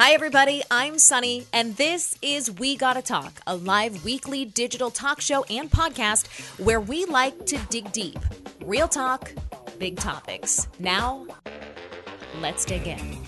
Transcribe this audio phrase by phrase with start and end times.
[0.00, 0.62] Hi, everybody.
[0.70, 5.68] I'm Sunny, and this is We Gotta Talk, a live weekly digital talk show and
[5.68, 6.28] podcast
[6.64, 8.16] where we like to dig deep.
[8.64, 9.32] Real talk,
[9.80, 10.68] big topics.
[10.78, 11.26] Now,
[12.40, 13.18] let's dig in.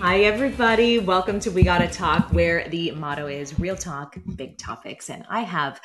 [0.00, 0.98] Hi, everybody.
[0.98, 5.08] Welcome to We Gotta Talk, where the motto is real talk, big topics.
[5.08, 5.80] And I have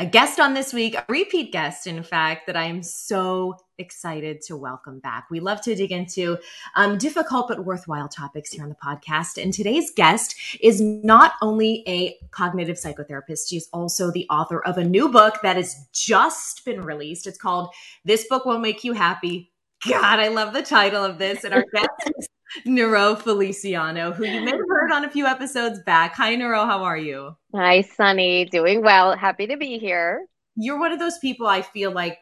[0.00, 4.56] a guest on this week, a repeat guest, in fact, that I'm so excited to
[4.56, 5.26] welcome back.
[5.30, 6.38] We love to dig into
[6.74, 9.40] um, difficult but worthwhile topics here on the podcast.
[9.40, 14.84] And today's guest is not only a cognitive psychotherapist, she's also the author of a
[14.84, 17.26] new book that has just been released.
[17.26, 17.68] It's called
[18.06, 19.52] This Book Won't Make You Happy.
[19.86, 21.44] God, I love the title of this.
[21.44, 22.28] And our guest is
[22.64, 26.14] Nero Feliciano, who you may have heard on a few episodes back.
[26.14, 26.64] Hi, Nero.
[26.66, 27.36] How are you?
[27.54, 28.44] Hi, Sunny.
[28.46, 29.16] Doing well.
[29.16, 30.26] Happy to be here.
[30.56, 32.18] You're one of those people I feel like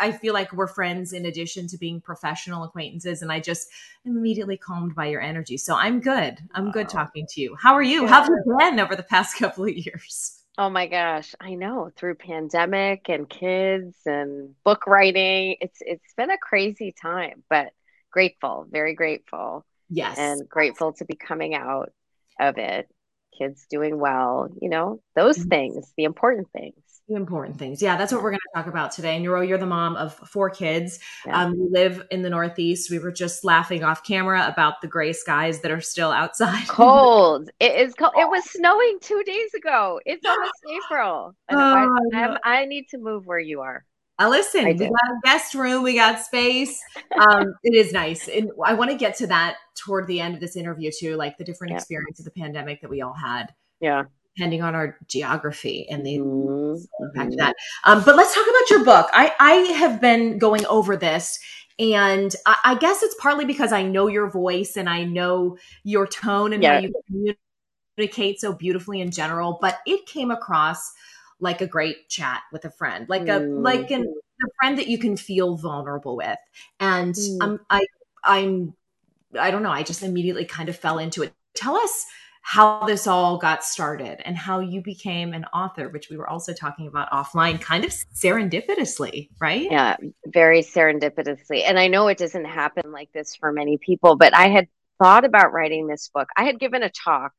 [0.00, 3.68] I feel like we're friends in addition to being professional acquaintances, and I just
[4.06, 5.56] am immediately calmed by your energy.
[5.56, 6.38] So I'm good.
[6.54, 6.90] I'm good oh.
[6.90, 7.56] talking to you.
[7.60, 8.06] How are you?
[8.06, 10.38] How have you been over the past couple of years?
[10.56, 16.30] Oh my gosh, I know through pandemic and kids and book writing, it's it's been
[16.30, 17.72] a crazy time, but
[18.10, 19.64] grateful, very grateful.
[19.90, 20.18] Yes.
[20.18, 21.92] And grateful to be coming out
[22.40, 22.88] of it.
[23.38, 25.48] Kids doing well, you know, those mm-hmm.
[25.48, 26.74] things, the important things.
[27.08, 27.80] The important things.
[27.80, 29.14] Yeah, that's what we're going to talk about today.
[29.14, 30.98] And you're, you're the mom of four kids.
[31.24, 31.44] Yeah.
[31.44, 32.90] Um, you live in the Northeast.
[32.90, 36.66] We were just laughing off camera about the gray skies that are still outside.
[36.68, 37.48] Cold.
[37.60, 38.12] it is cold.
[38.16, 40.00] It was snowing two days ago.
[40.04, 40.52] It's almost
[40.84, 41.34] April.
[41.50, 43.86] Oh, I, I need to move where you are.
[44.18, 46.80] Uh, listen, we got a guest room, we got space.
[47.20, 48.28] Um, it is nice.
[48.28, 51.38] And I want to get to that toward the end of this interview too, like
[51.38, 51.76] the different yeah.
[51.76, 53.54] experience of the pandemic that we all had.
[53.80, 54.04] Yeah.
[54.36, 57.04] Depending on our geography and the mm-hmm.
[57.04, 57.54] impact of that.
[57.84, 59.08] Um, but let's talk about your book.
[59.12, 61.38] I, I have been going over this
[61.78, 66.06] and I, I, guess it's partly because I know your voice and I know your
[66.06, 66.74] tone and yeah.
[66.74, 67.36] how you
[67.96, 70.92] communicate so beautifully in general, but it came across
[71.40, 73.62] like a great chat with a friend, like a mm.
[73.62, 76.38] like an, a friend that you can feel vulnerable with.
[76.80, 77.42] And mm.
[77.42, 77.86] um, I
[78.24, 78.74] I'm
[79.38, 79.70] I don't know.
[79.70, 81.32] I just immediately kind of fell into it.
[81.54, 82.06] Tell us
[82.42, 86.54] how this all got started and how you became an author, which we were also
[86.54, 89.70] talking about offline, kind of serendipitously, right?
[89.70, 91.64] Yeah, very serendipitously.
[91.66, 94.66] And I know it doesn't happen like this for many people, but I had
[95.02, 96.28] thought about writing this book.
[96.36, 97.34] I had given a talk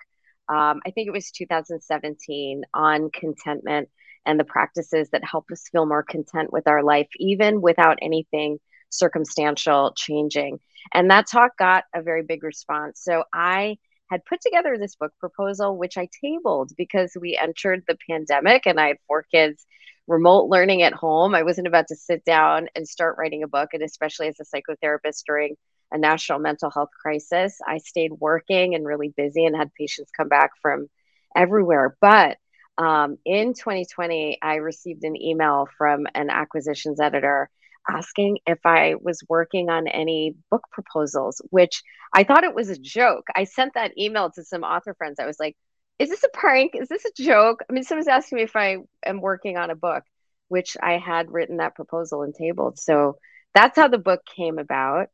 [0.50, 3.90] um, I think it was 2017 on contentment
[4.26, 8.60] and the practices that help us feel more content with our life, even without anything
[8.90, 10.60] circumstantial changing.
[10.94, 13.02] And that talk got a very big response.
[13.04, 13.78] So I
[14.10, 18.80] had put together this book proposal, which I tabled because we entered the pandemic and
[18.80, 19.66] I had four kids
[20.08, 21.36] remote learning at home.
[21.36, 24.44] I wasn't about to sit down and start writing a book, and especially as a
[24.44, 25.56] psychotherapist during
[25.92, 27.58] a national mental health crisis.
[27.66, 30.88] I stayed working and really busy and had patients come back from
[31.36, 31.96] everywhere.
[32.02, 32.38] But
[32.78, 37.50] um, in 2020, I received an email from an acquisitions editor
[37.90, 41.84] asking if I was working on any book proposals, which
[42.14, 43.28] I thought it was a joke.
[43.36, 45.20] I sent that email to some author friends.
[45.20, 45.58] I was like,
[45.98, 46.76] is this a prank?
[46.76, 47.60] Is this a joke?
[47.70, 50.04] I mean, someone's asking me if I am working on a book,
[50.48, 52.80] which I had written that proposal and tabled.
[52.80, 53.18] So
[53.54, 55.08] that's how the book came about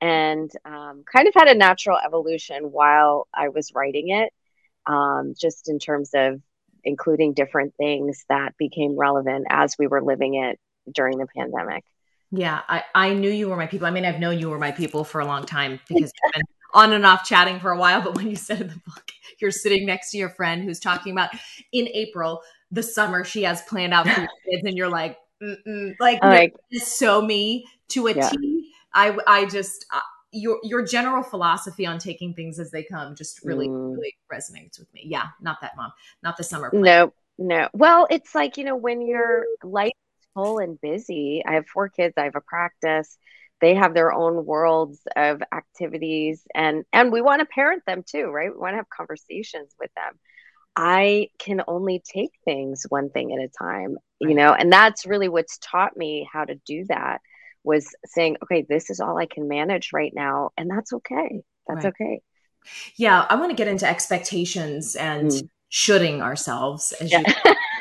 [0.00, 4.32] and um, kind of had a natural evolution while I was writing it,
[4.86, 6.40] um, just in terms of
[6.84, 10.58] including different things that became relevant as we were living it
[10.92, 11.84] during the pandemic.
[12.32, 13.86] Yeah, I, I knew you were my people.
[13.86, 16.42] I mean, I've known you were my people for a long time because you've been
[16.72, 18.00] on and off chatting for a while.
[18.00, 19.10] But when you said in the book,
[19.40, 21.30] you're sitting next to your friend who's talking about
[21.72, 25.18] in April, the summer she has planned out for kids, and you're like,
[25.98, 28.28] like, like so me to a yeah.
[28.28, 28.59] T
[28.94, 30.00] I I just uh,
[30.32, 33.94] your your general philosophy on taking things as they come just really mm.
[33.94, 35.02] really resonates with me.
[35.04, 35.92] Yeah, not that mom,
[36.22, 36.70] not the summer.
[36.70, 36.82] Plan.
[36.82, 37.68] No, no.
[37.72, 41.42] Well, it's like you know when your life is full and busy.
[41.46, 42.14] I have four kids.
[42.16, 43.16] I have a practice.
[43.60, 48.26] They have their own worlds of activities, and and we want to parent them too,
[48.26, 48.52] right?
[48.52, 50.18] We want to have conversations with them.
[50.76, 54.30] I can only take things one thing at a time, right.
[54.30, 57.20] you know, and that's really what's taught me how to do that
[57.64, 60.50] was saying, okay, this is all I can manage right now.
[60.56, 61.42] And that's okay.
[61.66, 61.94] That's right.
[62.00, 62.20] okay.
[62.96, 63.26] Yeah.
[63.28, 65.48] I want to get into expectations and mm.
[65.68, 67.22] shoulding ourselves as yeah.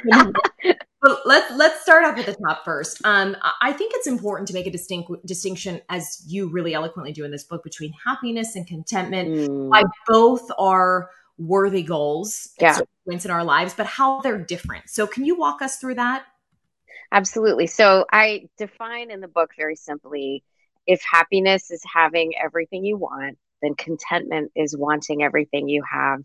[0.05, 0.33] you.
[1.01, 3.01] but let's let's start off at the top first.
[3.05, 7.23] Um, I think it's important to make a distinct distinction, as you really eloquently do
[7.23, 9.29] in this book, between happiness and contentment.
[9.29, 9.69] Mm.
[9.69, 12.79] Why both are worthy goals yeah.
[13.07, 14.89] points in our lives, but how they're different.
[14.89, 16.25] So, can you walk us through that?
[17.11, 17.67] Absolutely.
[17.67, 20.43] So I define in the book very simply
[20.87, 26.21] If happiness is having everything you want, then contentment is wanting everything you have.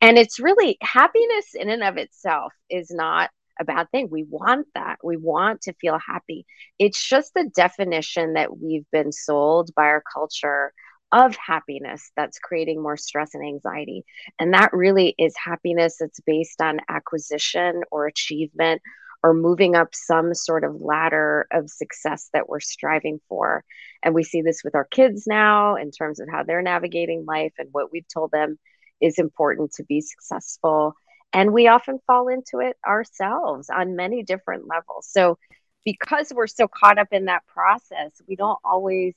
[0.00, 3.30] And it's really happiness in and of itself is not
[3.60, 4.08] a bad thing.
[4.10, 4.98] We want that.
[5.04, 6.46] We want to feel happy.
[6.78, 10.72] It's just the definition that we've been sold by our culture
[11.12, 14.04] of happiness that's creating more stress and anxiety.
[14.38, 18.80] And that really is happiness that's based on acquisition or achievement
[19.22, 23.64] or moving up some sort of ladder of success that we're striving for.
[24.02, 27.52] And we see this with our kids now in terms of how they're navigating life
[27.58, 28.58] and what we've told them
[29.00, 30.94] is important to be successful.
[31.32, 35.08] And we often fall into it ourselves on many different levels.
[35.10, 35.38] So,
[35.84, 39.14] because we're so caught up in that process, we don't always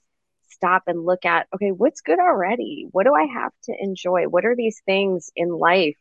[0.49, 2.87] stop and look at okay, what's good already?
[2.91, 4.25] What do I have to enjoy?
[4.25, 5.97] What are these things in life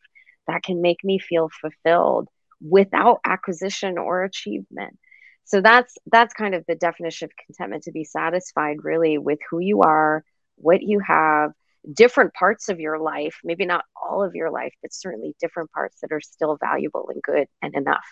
[0.47, 2.29] that can make me feel fulfilled
[2.63, 4.99] without acquisition or achievement?
[5.45, 9.59] So that's that's kind of the definition of contentment to be satisfied really with who
[9.59, 10.25] you are,
[10.57, 11.53] what you have,
[11.93, 15.99] different parts of your life, maybe not all of your life, but certainly different parts
[16.01, 18.07] that are still valuable and good and enough.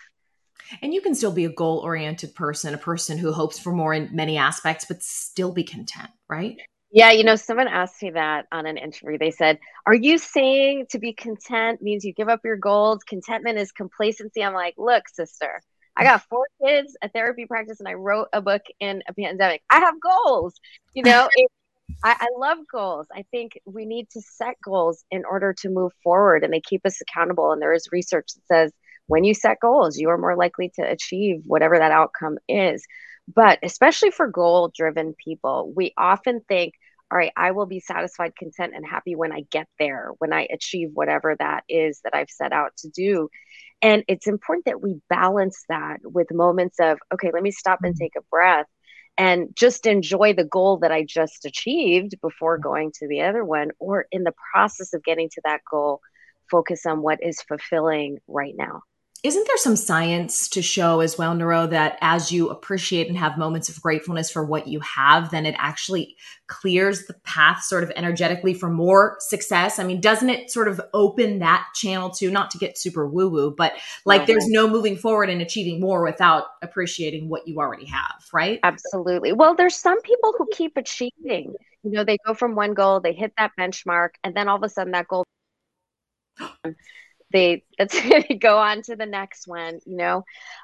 [0.81, 3.93] And you can still be a goal oriented person, a person who hopes for more
[3.93, 6.57] in many aspects, but still be content, right?
[6.91, 9.17] Yeah, you know, someone asked me that on an interview.
[9.17, 13.03] They said, Are you saying to be content means you give up your goals?
[13.03, 14.43] Contentment is complacency.
[14.43, 15.61] I'm like, Look, sister,
[15.95, 19.61] I got four kids, a therapy practice, and I wrote a book in a pandemic.
[19.69, 20.55] I have goals.
[20.93, 21.51] You know, it,
[22.03, 23.07] I, I love goals.
[23.13, 26.85] I think we need to set goals in order to move forward, and they keep
[26.85, 27.53] us accountable.
[27.53, 28.71] And there is research that says
[29.07, 32.85] when you set goals, you are more likely to achieve whatever that outcome is.
[33.33, 36.73] But especially for goal driven people, we often think,
[37.11, 40.47] all right, I will be satisfied, content, and happy when I get there, when I
[40.51, 43.27] achieve whatever that is that I've set out to do.
[43.81, 47.95] And it's important that we balance that with moments of, okay, let me stop and
[47.95, 48.67] take a breath
[49.17, 53.71] and just enjoy the goal that I just achieved before going to the other one,
[53.79, 55.99] or in the process of getting to that goal,
[56.49, 58.83] focus on what is fulfilling right now
[59.23, 63.37] isn't there some science to show as well, Nuro, that as you appreciate and have
[63.37, 67.91] moments of gratefulness for what you have, then it actually clears the path sort of
[67.95, 69.77] energetically for more success?
[69.77, 73.29] I mean, doesn't it sort of open that channel to, not to get super woo
[73.29, 73.73] woo, but
[74.05, 78.59] like there's no moving forward and achieving more without appreciating what you already have, right?
[78.63, 79.33] Absolutely.
[79.33, 81.53] Well, there's some people who keep achieving.
[81.83, 84.63] You know, they go from one goal, they hit that benchmark, and then all of
[84.63, 85.25] a sudden that goal
[87.31, 87.99] they that's
[88.39, 90.23] go on to the next one you know?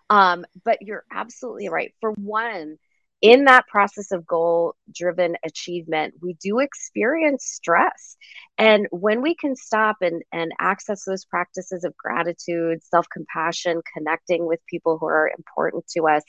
[0.10, 1.94] Um, but you're absolutely right.
[2.02, 2.78] For one
[3.22, 8.16] in that process of goal driven achievement we do experience stress.
[8.60, 14.60] And when we can stop and and access those practices of gratitude self-compassion connecting with
[14.68, 16.24] people who are important to us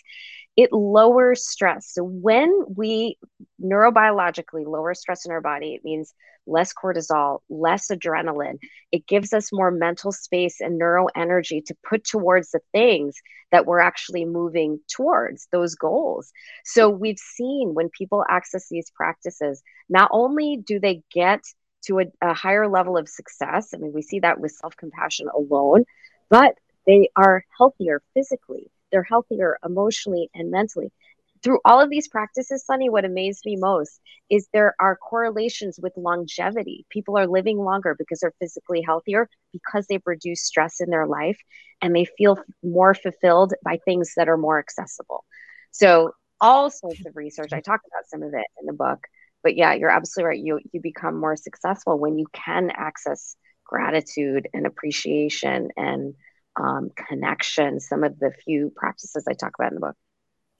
[0.56, 1.92] it lowers stress.
[1.92, 3.16] So when we
[3.62, 6.14] neurobiologically lower stress in our body it means
[6.48, 8.58] less cortisol, less adrenaline.
[8.90, 13.16] It gives us more mental space and neuro energy to put towards the things
[13.52, 16.32] that we're actually moving towards, those goals.
[16.64, 21.44] So we've seen when people access these practices, not only do they get
[21.86, 25.28] to a, a higher level of success, I mean, we see that with self compassion
[25.34, 25.84] alone,
[26.28, 26.54] but
[26.86, 30.90] they are healthier physically, they're healthier emotionally and mentally
[31.42, 35.92] through all of these practices, Sunny, what amazed me most is there are correlations with
[35.96, 36.86] longevity.
[36.90, 41.38] People are living longer because they're physically healthier, because they've reduced stress in their life,
[41.82, 45.24] and they feel more fulfilled by things that are more accessible.
[45.70, 47.52] So, all sorts of research.
[47.52, 49.06] I talked about some of it in the book,
[49.42, 50.44] but yeah, you're absolutely right.
[50.44, 56.14] You you become more successful when you can access gratitude and appreciation and
[56.60, 57.80] um, connection.
[57.80, 59.96] Some of the few practices I talk about in the book.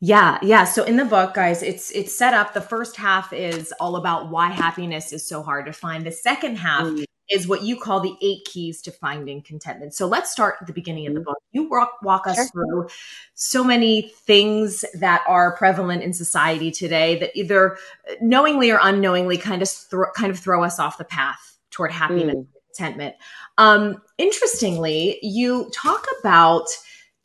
[0.01, 0.65] Yeah, yeah.
[0.65, 2.55] So in the book, guys, it's it's set up.
[2.55, 6.07] The first half is all about why happiness is so hard to find.
[6.07, 7.05] The second half mm.
[7.29, 9.95] is what you call the eight keys to finding contentment.
[9.95, 11.25] So let's start at the beginning of the mm.
[11.25, 11.39] book.
[11.51, 12.47] You walk walk us sure.
[12.47, 12.89] through
[13.35, 17.77] so many things that are prevalent in society today that either
[18.21, 22.37] knowingly or unknowingly kind of thro- kind of throw us off the path toward happiness
[22.37, 22.39] mm.
[22.39, 23.17] and contentment.
[23.57, 26.69] Um, interestingly, you talk about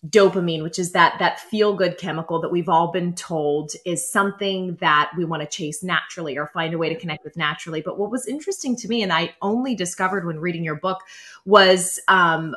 [0.07, 4.75] dopamine which is that that feel good chemical that we've all been told is something
[4.81, 7.97] that we want to chase naturally or find a way to connect with naturally but
[7.97, 10.99] what was interesting to me and i only discovered when reading your book
[11.45, 12.53] was um,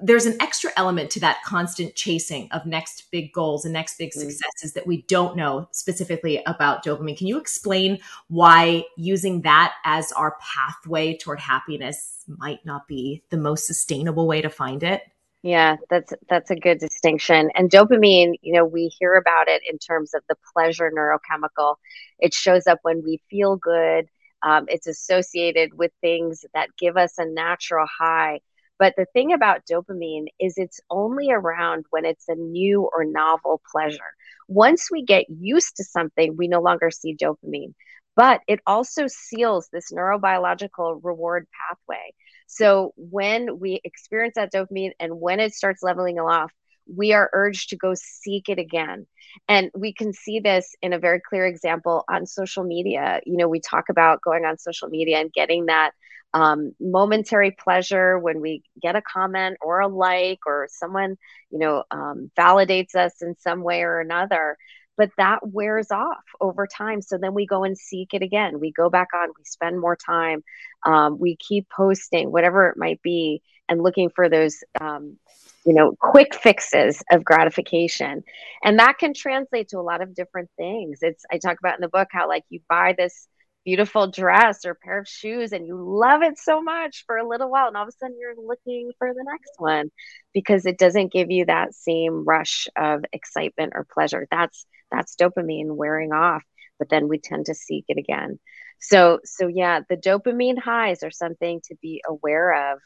[0.00, 4.10] there's an extra element to that constant chasing of next big goals and next big
[4.10, 4.14] mm.
[4.14, 7.16] successes that we don't know specifically about dopamine.
[7.16, 7.98] Can you explain
[8.28, 14.40] why using that as our pathway toward happiness might not be the most sustainable way
[14.40, 15.02] to find it?
[15.42, 17.50] Yeah, that's that's a good distinction.
[17.54, 21.76] And dopamine, you know, we hear about it in terms of the pleasure neurochemical.
[22.18, 24.06] It shows up when we feel good.
[24.42, 28.40] Um, it's associated with things that give us a natural high.
[28.78, 33.60] But the thing about dopamine is it's only around when it's a new or novel
[33.72, 34.14] pleasure.
[34.48, 37.74] Once we get used to something, we no longer see dopamine.
[38.16, 42.12] But it also seals this neurobiological reward pathway.
[42.52, 46.52] So when we experience that dopamine and when it starts leveling off,
[46.86, 49.06] we are urged to go seek it again.
[49.48, 53.20] And we can see this in a very clear example on social media.
[53.24, 55.92] You know, we talk about going on social media and getting that
[56.34, 61.16] um, momentary pleasure when we get a comment or a like or someone,
[61.50, 64.58] you know, um, validates us in some way or another
[64.96, 67.02] but that wears off over time.
[67.02, 68.60] So then we go and seek it again.
[68.60, 70.42] We go back on we spend more time
[70.84, 75.16] um, we keep posting whatever it might be and looking for those um,
[75.64, 78.22] you know quick fixes of gratification.
[78.64, 80.98] And that can translate to a lot of different things.
[81.02, 83.28] It's i talk about in the book how like you buy this
[83.64, 87.50] beautiful dress or pair of shoes and you love it so much for a little
[87.50, 89.90] while and all of a sudden you're looking for the next one
[90.34, 95.76] because it doesn't give you that same rush of excitement or pleasure that's that's dopamine
[95.76, 96.42] wearing off
[96.78, 98.38] but then we tend to seek it again
[98.80, 102.80] so so yeah the dopamine highs are something to be aware of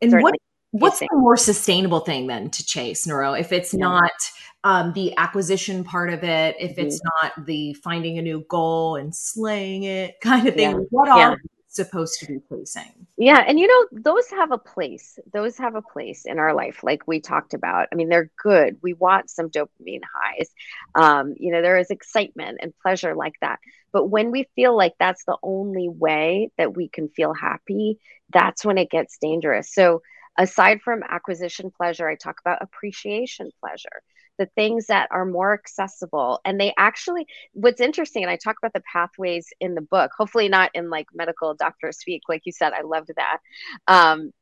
[0.00, 0.22] and Certainly.
[0.22, 0.34] what
[0.70, 3.80] what's the more sustainable thing then to chase neuro if it's yeah.
[3.80, 4.12] not
[4.64, 6.86] um, the acquisition part of it if mm-hmm.
[6.86, 10.84] it's not the finding a new goal and slaying it kind of thing yeah.
[10.90, 11.34] what are yeah.
[11.68, 15.18] supposed to be chasing yeah and you know those have a place.
[15.32, 17.88] Those have a place in our life like we talked about.
[17.92, 18.78] I mean they're good.
[18.82, 20.50] We want some dopamine highs.
[20.94, 23.60] Um, you know there is excitement and pleasure like that.
[23.92, 27.98] But when we feel like that's the only way that we can feel happy
[28.32, 29.72] that's when it gets dangerous.
[29.72, 30.02] So
[30.36, 34.02] aside from acquisition pleasure, I talk about appreciation pleasure,
[34.38, 36.40] the things that are more accessible.
[36.44, 40.48] And they actually, what's interesting, and I talk about the pathways in the book, hopefully
[40.48, 43.38] not in like medical doctor speak, like you said, I loved that.
[43.86, 44.32] Um,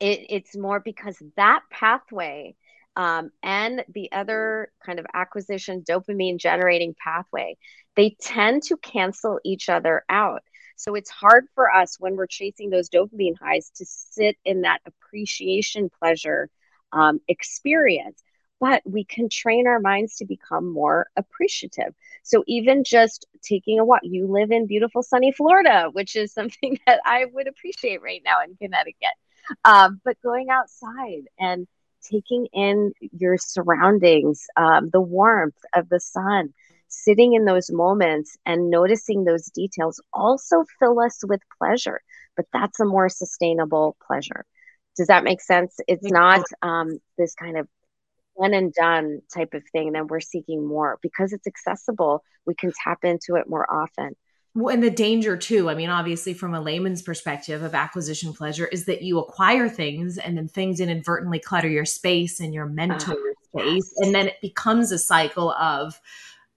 [0.00, 2.56] it, it's more because that pathway
[2.96, 7.56] um, and the other kind of acquisition dopamine generating pathway,
[7.96, 10.42] they tend to cancel each other out.
[10.76, 14.80] So it's hard for us when we're chasing those dopamine highs to sit in that
[14.86, 16.48] appreciation pleasure
[16.92, 18.22] um, experience.
[18.64, 21.94] But we can train our minds to become more appreciative.
[22.22, 26.78] So even just taking a walk, you live in beautiful sunny Florida, which is something
[26.86, 29.16] that I would appreciate right now in Connecticut.
[29.66, 31.66] Um, but going outside and
[32.10, 36.54] taking in your surroundings, um, the warmth of the sun,
[36.88, 42.00] sitting in those moments and noticing those details also fill us with pleasure,
[42.34, 44.46] but that's a more sustainable pleasure.
[44.96, 45.76] Does that make sense?
[45.86, 47.68] It's not um, this kind of
[48.34, 49.92] one and done type of thing.
[49.92, 52.22] Then we're seeking more because it's accessible.
[52.46, 54.16] We can tap into it more often.
[54.56, 58.66] Well, and the danger too, I mean, obviously, from a layman's perspective of acquisition pleasure,
[58.66, 63.14] is that you acquire things and then things inadvertently clutter your space and your mental
[63.14, 63.92] uh, space.
[63.96, 64.06] Yes.
[64.06, 66.00] And then it becomes a cycle of,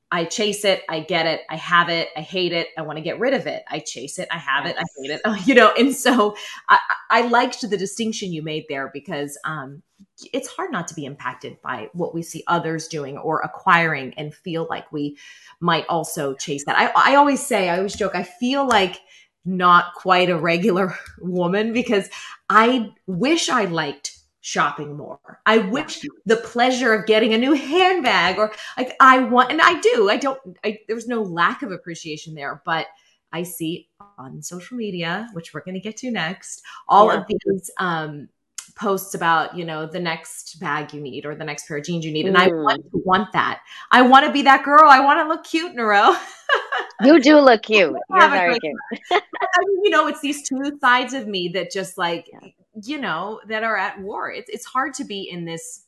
[0.09, 3.03] I chase it, I get it, I have it, I hate it, I want to
[3.03, 3.63] get rid of it.
[3.67, 4.75] I chase it, I have yes.
[4.75, 5.47] it, I hate it.
[5.47, 6.35] you know, and so
[6.69, 9.83] I, I liked the distinction you made there because um,
[10.31, 14.33] it's hard not to be impacted by what we see others doing or acquiring and
[14.33, 15.17] feel like we
[15.59, 16.77] might also chase that.
[16.77, 19.01] I, I always say, I always joke, I feel like
[19.43, 22.09] not quite a regular woman because
[22.49, 25.41] I wish I liked shopping more.
[25.45, 29.79] I wish the pleasure of getting a new handbag or like I want and I
[29.79, 30.09] do.
[30.09, 32.87] I don't I there's no lack of appreciation there, but
[33.33, 37.19] I see on social media, which we're going to get to next, all yeah.
[37.19, 38.29] of these um
[38.77, 42.05] posts about you know the next bag you need or the next pair of jeans
[42.05, 42.41] you need and mm.
[42.41, 43.59] i want to want that
[43.91, 46.15] i want to be that girl i want to look cute in a row
[47.03, 48.75] you do look cute you're very cute
[49.11, 49.19] I
[49.65, 52.49] mean, you know it's these two sides of me that just like yeah
[52.83, 54.31] you know, that are at war.
[54.31, 55.85] It's it's hard to be in this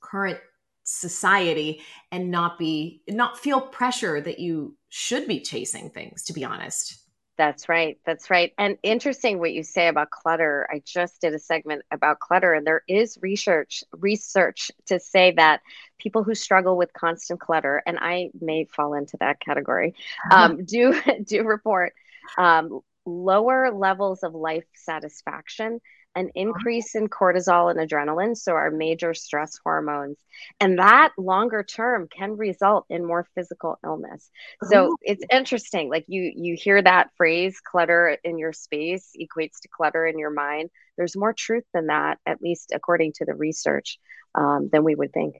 [0.00, 0.38] current
[0.84, 1.82] society
[2.12, 7.02] and not be not feel pressure that you should be chasing things to be honest.
[7.38, 7.98] That's right.
[8.06, 8.52] That's right.
[8.56, 10.66] And interesting what you say about clutter.
[10.72, 15.60] I just did a segment about clutter and there is research research to say that
[15.98, 19.94] people who struggle with constant clutter and i may fall into that category
[20.30, 20.94] um, do
[21.24, 21.92] do report
[22.38, 25.80] um, lower levels of life satisfaction
[26.16, 30.16] an increase in cortisol and adrenaline, so our major stress hormones.
[30.58, 34.30] And that longer term can result in more physical illness.
[34.64, 34.96] So Ooh.
[35.02, 35.90] it's interesting.
[35.90, 40.30] Like you you hear that phrase clutter in your space equates to clutter in your
[40.30, 40.70] mind.
[40.96, 43.98] There's more truth than that, at least according to the research,
[44.34, 45.36] um, than we would think.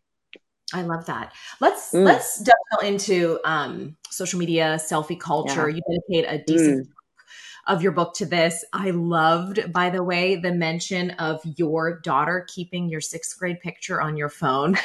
[0.74, 1.32] I love that.
[1.58, 2.04] Let's mm.
[2.04, 5.70] let's delve into um, social media, selfie culture.
[5.70, 5.76] Yeah.
[5.76, 6.92] You dedicate a decent mm.
[7.66, 8.64] Of your book to this.
[8.72, 14.00] I loved, by the way, the mention of your daughter keeping your sixth grade picture
[14.00, 14.76] on your phone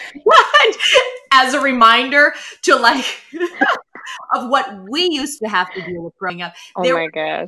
[1.31, 2.33] as a reminder
[2.63, 3.05] to like
[4.33, 6.53] of what we used to have to deal with growing up.
[6.75, 7.47] Oh there my gosh,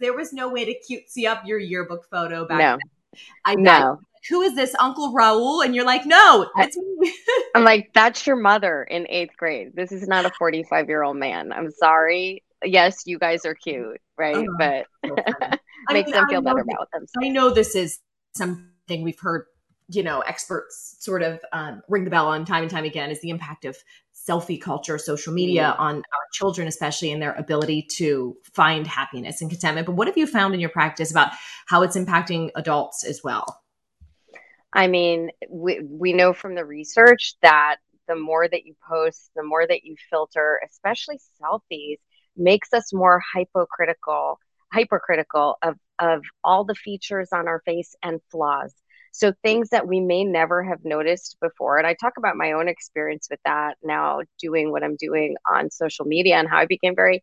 [0.00, 2.70] there was no way to cutesy up your yearbook photo back no.
[2.72, 3.20] then.
[3.44, 5.64] I know who is this Uncle Raul?
[5.64, 7.14] And you're like, no, it's me.
[7.54, 9.72] I'm like, that's your mother in eighth grade.
[9.74, 11.52] This is not a 45 year old man.
[11.52, 12.42] I'm sorry.
[12.64, 14.36] Yes, you guys are cute, right?
[14.36, 14.84] Uh-huh.
[15.02, 17.12] But makes mean, them feel better about themselves.
[17.22, 18.00] I know this is
[18.34, 19.46] something we've heard,
[19.88, 23.20] you know, experts sort of um, ring the bell on time and time again is
[23.20, 23.76] the impact of
[24.14, 25.80] selfie culture, social media mm.
[25.80, 29.86] on our children, especially in their ability to find happiness and contentment.
[29.86, 31.32] But what have you found in your practice about
[31.66, 33.62] how it's impacting adults as well?
[34.72, 37.76] I mean, we, we know from the research that
[38.08, 41.98] the more that you post, the more that you filter, especially selfies,
[42.36, 44.38] makes us more hypocritical,
[44.72, 48.74] hypercritical of, of all the features on our face and flaws.
[49.12, 51.78] So things that we may never have noticed before.
[51.78, 55.70] And I talk about my own experience with that now doing what I'm doing on
[55.70, 57.22] social media and how I became very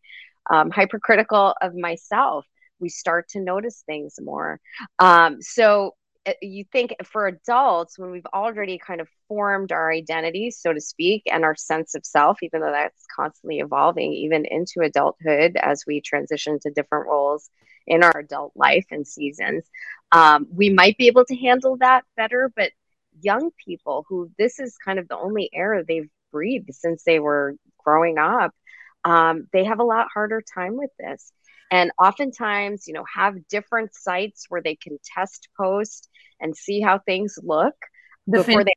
[0.50, 2.46] um, hypercritical of myself.
[2.80, 4.58] We start to notice things more.
[4.98, 5.94] Um, so
[6.40, 11.22] you think for adults when we've already kind of formed our identities so to speak
[11.30, 16.00] and our sense of self even though that's constantly evolving even into adulthood as we
[16.00, 17.50] transition to different roles
[17.86, 19.68] in our adult life and seasons
[20.12, 22.52] um, we might be able to handle that better.
[22.54, 22.70] But
[23.20, 27.56] young people who this is kind of the only air they've breathed since they were
[27.84, 28.54] growing up
[29.04, 31.32] um, they have a lot harder time with this
[31.70, 36.08] and oftentimes you know have different sites where they can test post
[36.40, 37.74] and see how things look
[38.26, 38.74] the before they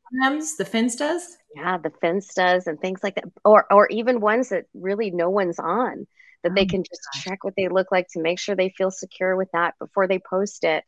[0.57, 1.21] the finstas
[1.55, 5.59] yeah the finstas and things like that or or even ones that really no one's
[5.59, 6.05] on
[6.45, 7.23] that oh they can just gosh.
[7.23, 10.19] check what they look like to make sure they feel secure with that before they
[10.19, 10.83] post it.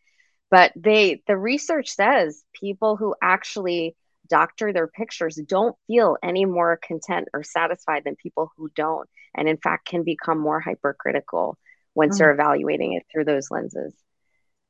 [0.52, 3.96] But they the research says people who actually
[4.30, 9.48] doctor their pictures don't feel any more content or satisfied than people who don't and
[9.48, 11.58] in fact can become more hypercritical
[11.98, 12.18] once oh.
[12.20, 13.94] they're evaluating it through those lenses.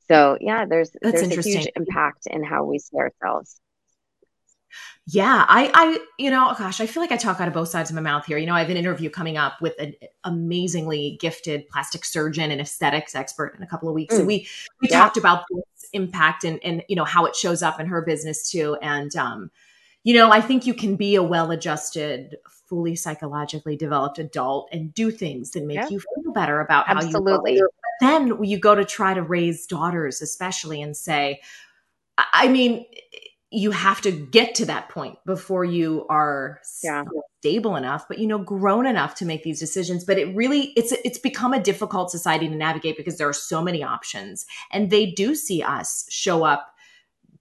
[0.07, 3.59] So yeah, there's That's there's a huge impact in how we see ourselves.
[5.09, 7.89] Yeah, I, I, you know, gosh, I feel like I talk out of both sides
[7.89, 8.37] of my mouth here.
[8.37, 9.93] You know, I have an interview coming up with an
[10.25, 14.19] amazingly gifted plastic surgeon and aesthetics expert in a couple of weeks, mm.
[14.19, 14.47] and we
[14.81, 14.99] we yeah.
[14.99, 18.49] talked about this impact and and you know how it shows up in her business
[18.51, 18.77] too.
[18.81, 19.49] And um,
[20.03, 22.35] you know, I think you can be a well-adjusted,
[22.67, 25.89] fully psychologically developed adult and do things that make yeah.
[25.89, 27.61] you feel better about how you Absolutely.
[28.01, 31.39] then you go to try to raise daughters especially and say
[32.17, 32.85] I mean
[33.49, 37.05] you have to get to that point before you are yeah.
[37.39, 40.91] stable enough but you know grown enough to make these decisions but it really it's
[41.05, 45.05] it's become a difficult society to navigate because there are so many options and they
[45.05, 46.73] do see us show up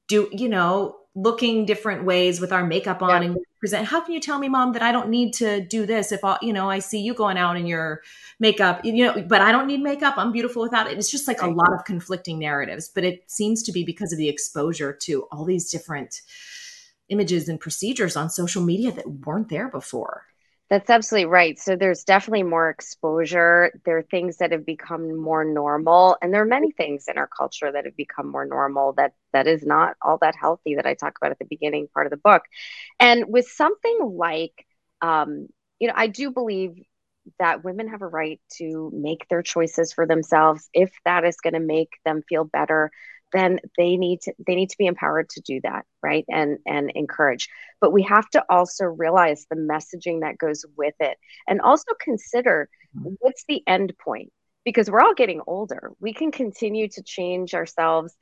[0.08, 3.28] do you know looking different ways with our makeup on yeah.
[3.28, 6.12] and present how can you tell me mom that i don't need to do this
[6.12, 8.02] if I, you know i see you going out in your
[8.38, 8.84] makeup?
[8.84, 10.14] You know but i don't need makeup.
[10.16, 10.98] I'm beautiful without it.
[10.98, 14.18] It's just like a lot of conflicting narratives but it seems to be because of
[14.18, 16.20] the exposure to all these different
[17.08, 20.24] images and procedures on social media that weren't there before
[20.68, 21.58] that's absolutely right.
[21.58, 23.72] So there's definitely more exposure.
[23.84, 27.28] There are things that have become more normal, and there are many things in our
[27.28, 30.94] culture that have become more normal that that is not all that healthy that I
[30.94, 32.42] talk about at the beginning part of the book.
[32.98, 34.66] And with something like,
[35.02, 35.46] um,
[35.78, 36.82] you know, I do believe
[37.38, 41.54] that women have a right to make their choices for themselves if that is going
[41.54, 42.90] to make them feel better
[43.32, 46.24] then they need to they need to be empowered to do that right?
[46.28, 47.48] And and encourage.
[47.80, 51.18] But we have to also realize the messaging that goes with it.
[51.48, 52.68] And also consider
[53.18, 54.32] what's the end point
[54.64, 55.92] because we're all getting older.
[56.00, 58.14] We can continue to change ourselves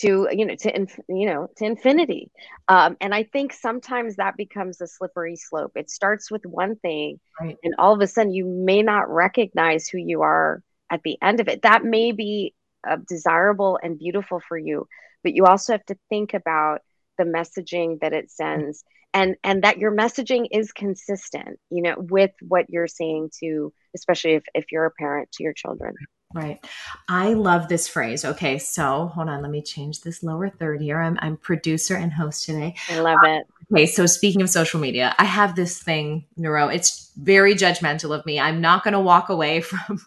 [0.00, 2.30] to you know to you know to infinity.
[2.68, 5.72] Um, and i think sometimes that becomes a slippery slope.
[5.74, 7.56] It starts with one thing right.
[7.64, 11.40] and all of a sudden you may not recognize who you are at the end
[11.40, 11.62] of it.
[11.62, 12.54] That may be
[12.88, 14.86] uh, desirable and beautiful for you
[15.22, 16.80] but you also have to think about
[17.18, 22.32] the messaging that it sends and and that your messaging is consistent you know with
[22.46, 25.94] what you're saying to especially if, if you're a parent to your children
[26.34, 26.62] Right.
[27.08, 28.22] I love this phrase.
[28.22, 31.00] Okay, so hold on, let me change this lower third here.
[31.00, 32.74] I'm, I'm producer and host today.
[32.90, 33.46] I love it.
[33.72, 36.68] Okay, so speaking of social media, I have this thing, Neuro.
[36.68, 38.38] It's very judgmental of me.
[38.38, 40.00] I'm not going to walk away from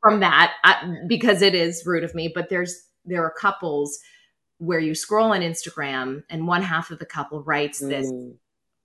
[0.00, 2.30] from that I, because it is rude of me.
[2.34, 3.98] But there's there are couples
[4.58, 8.34] where you scroll on Instagram and one half of the couple writes this mm.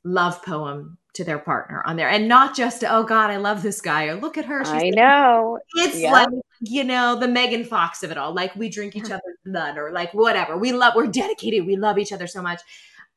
[0.04, 3.82] love poem to their partner on there and not just oh god i love this
[3.82, 6.12] guy or look at her She's i know it's yeah.
[6.12, 6.28] like
[6.62, 9.92] you know the megan fox of it all like we drink each other's blood or
[9.92, 12.62] like whatever we love we're dedicated we love each other so much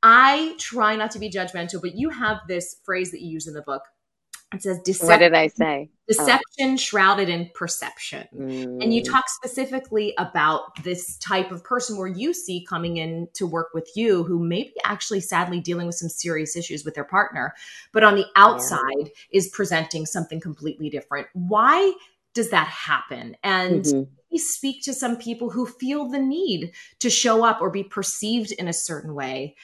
[0.02, 3.54] i try not to be judgmental but you have this phrase that you use in
[3.54, 3.82] the book
[4.54, 5.08] it says deception.
[5.08, 5.90] What did I say?
[6.06, 6.76] Deception oh.
[6.76, 8.28] shrouded in perception.
[8.34, 8.82] Mm.
[8.82, 9.10] And you mm.
[9.10, 13.90] talk specifically about this type of person where you see coming in to work with
[13.96, 17.54] you who may be actually sadly dealing with some serious issues with their partner,
[17.92, 19.08] but on the outside yeah.
[19.32, 21.26] is presenting something completely different.
[21.32, 21.92] Why
[22.32, 23.36] does that happen?
[23.42, 24.10] And mm-hmm.
[24.30, 28.52] we speak to some people who feel the need to show up or be perceived
[28.52, 29.56] in a certain way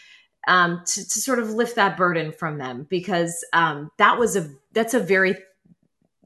[0.49, 4.51] um, to, to sort of lift that burden from them because um, that was a
[4.73, 5.37] that's a very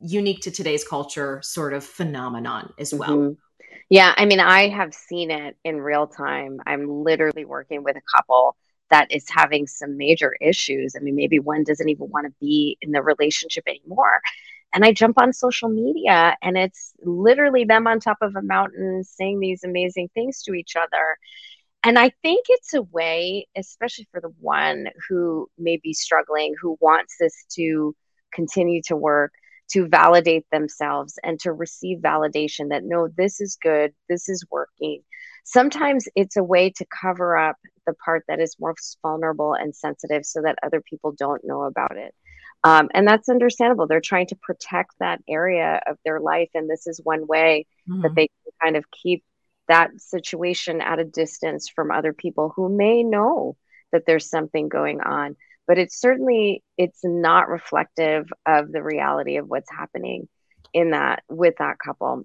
[0.01, 3.17] unique to today's culture sort of phenomenon as well.
[3.17, 3.33] Mm-hmm.
[3.89, 6.61] Yeah, I mean, I have seen it in real time.
[6.67, 8.57] I'm literally working with a couple
[8.91, 10.95] that is having some major issues.
[10.97, 14.21] I mean, maybe one doesn't even want to be in the relationship anymore.
[14.75, 19.05] And I jump on social media and it's literally them on top of a mountain
[19.05, 21.17] saying these amazing things to each other.
[21.87, 26.77] And I think it's a way, especially for the one who may be struggling, who
[26.81, 27.95] wants this to
[28.33, 29.33] continue to work,
[29.71, 35.03] to validate themselves and to receive validation that no, this is good, this is working.
[35.45, 40.27] Sometimes it's a way to cover up the part that is most vulnerable and sensitive
[40.27, 42.13] so that other people don't know about it.
[42.65, 43.87] Um, and that's understandable.
[43.87, 46.49] They're trying to protect that area of their life.
[46.53, 48.03] And this is one way mm-hmm.
[48.03, 49.23] that they can kind of keep
[49.69, 53.57] that situation at a distance from other people who may know
[53.93, 55.37] that there's something going on.
[55.67, 60.29] But it's certainly it's not reflective of the reality of what's happening
[60.73, 62.25] in that with that couple.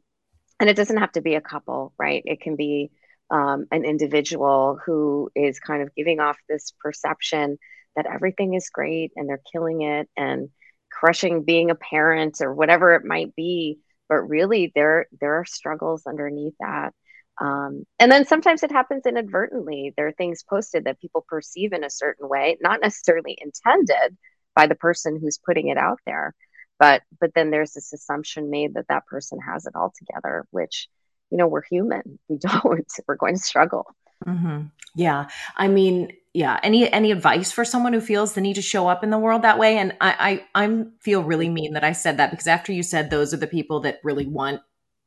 [0.59, 2.21] And it doesn't have to be a couple right?
[2.25, 2.91] It can be
[3.31, 7.57] um, an individual who is kind of giving off this perception
[7.95, 10.49] that everything is great and they're killing it and
[10.91, 13.79] crushing being a parent or whatever it might be.
[14.09, 16.93] But really there there are struggles underneath that
[17.41, 19.93] um, and then sometimes it happens inadvertently.
[19.97, 24.15] There are things posted that people perceive in a certain way, not necessarily intended
[24.55, 26.35] by the person who's putting it out there,
[26.79, 30.87] but but then there's this assumption made that that person has it all together, which
[31.31, 32.19] you know we're human.
[32.29, 32.87] We don't.
[33.07, 33.87] We're going to struggle.
[34.27, 34.65] Mm-hmm.
[34.95, 35.27] Yeah,
[35.57, 36.59] I mean, yeah.
[36.61, 39.41] Any any advice for someone who feels the need to show up in the world
[39.41, 39.79] that way?
[39.79, 43.09] And I I I feel really mean that I said that because after you said
[43.09, 44.61] those are the people that really want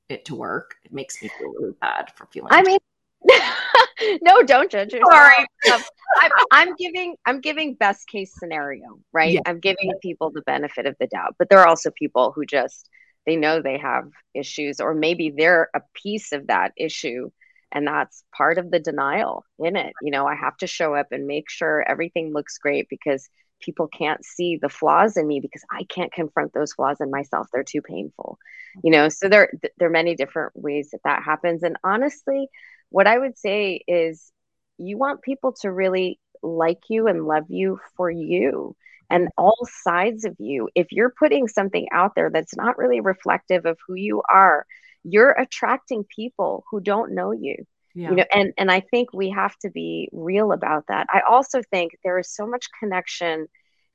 [0.09, 0.77] it to work.
[0.85, 2.49] It makes me feel really bad for feeling.
[2.53, 2.79] I mean,
[4.23, 5.12] no, don't judge yourself.
[5.12, 5.83] Sorry, um,
[6.21, 9.35] I'm, I'm, giving I'm giving best case scenario, right?
[9.35, 9.40] Yeah.
[9.47, 12.88] I'm giving people the benefit of the doubt, but there are also people who just
[13.27, 17.31] they know they have issues, or maybe they're a piece of that issue,
[17.73, 19.95] and that's part of the denial in it.
[20.03, 23.29] You know, I have to show up and make sure everything looks great because
[23.61, 27.49] people can't see the flaws in me because I can't confront those flaws in myself.
[27.53, 28.38] They're too painful,
[28.83, 29.09] you know.
[29.09, 31.62] So there, there are many different ways that that happens.
[31.62, 32.49] And honestly,
[32.90, 34.31] what I would say is,
[34.77, 38.77] you want people to really like you and love you for you
[39.11, 40.69] and all sides of you.
[40.75, 44.67] If you're putting something out there that's not really reflective of who you are,
[45.05, 47.57] you're attracting people who don't know you
[47.95, 48.11] yeah.
[48.11, 51.63] you know and and i think we have to be real about that i also
[51.71, 53.47] think there is so much connection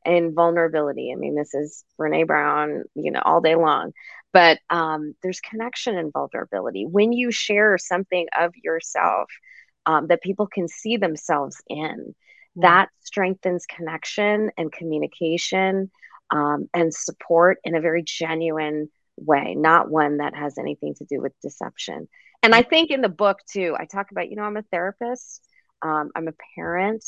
[0.05, 3.91] and vulnerability i mean this is brene brown you know all day long
[4.31, 9.29] but um, there's connection and vulnerability when you share something of yourself
[9.87, 12.15] um, that people can see themselves in
[12.55, 12.61] yeah.
[12.61, 15.89] that strengthens connection and communication
[16.31, 21.19] um, and support in a very genuine way not one that has anything to do
[21.19, 22.07] with deception
[22.43, 25.41] and I think in the book too, I talk about, you know, I'm a therapist,
[25.81, 27.03] um, I'm a parent,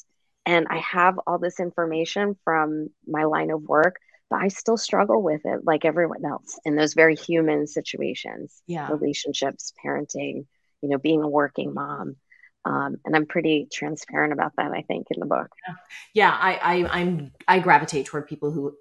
[0.45, 3.97] and I have all this information from my line of work,
[4.29, 8.89] but I still struggle with it like everyone else in those very human situations, yeah.
[8.89, 10.45] relationships, parenting,
[10.81, 12.15] you know, being a working mom.
[12.63, 14.71] Um, and I'm pretty transparent about that.
[14.71, 15.49] I think in the book.
[15.67, 15.73] Yeah,
[16.13, 18.75] yeah I, I I'm I gravitate toward people who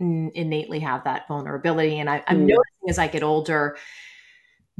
[0.00, 2.48] innately have that vulnerability, and I, am mm.
[2.48, 3.76] noticing as I get older,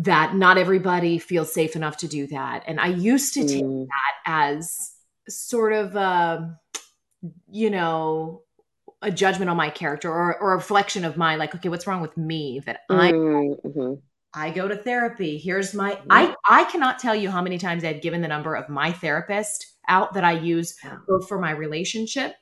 [0.00, 2.64] that not everybody feels safe enough to do that.
[2.66, 3.86] And I used to take mm.
[3.86, 4.92] that as
[5.28, 6.58] sort of a,
[7.50, 8.42] you know,
[9.02, 12.00] a judgment on my character or, or a reflection of my like, okay, what's wrong
[12.00, 13.94] with me that I'm, mm-hmm.
[14.32, 15.36] I go to therapy.
[15.36, 15.98] Here's my.
[16.08, 19.66] I I cannot tell you how many times I've given the number of my therapist
[19.88, 20.76] out that I use
[21.08, 22.34] both for my relationship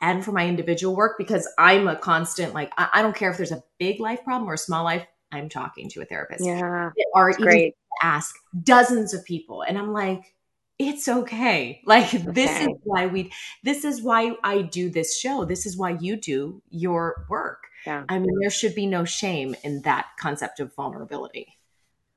[0.00, 3.38] and for my individual work because I'm a constant like I, I, don't care if
[3.38, 5.04] there's a big life problem or a small life.
[5.32, 6.44] I'm talking to a therapist.
[6.44, 7.74] Yeah, are great.
[8.02, 10.34] Ask dozens of people, and I'm like,
[10.78, 11.80] it's okay.
[11.86, 12.18] Like okay.
[12.18, 13.32] this is why we.
[13.62, 15.44] This is why I do this show.
[15.44, 17.64] This is why you do your work.
[17.86, 18.04] Yeah.
[18.08, 21.56] I mean, there should be no shame in that concept of vulnerability.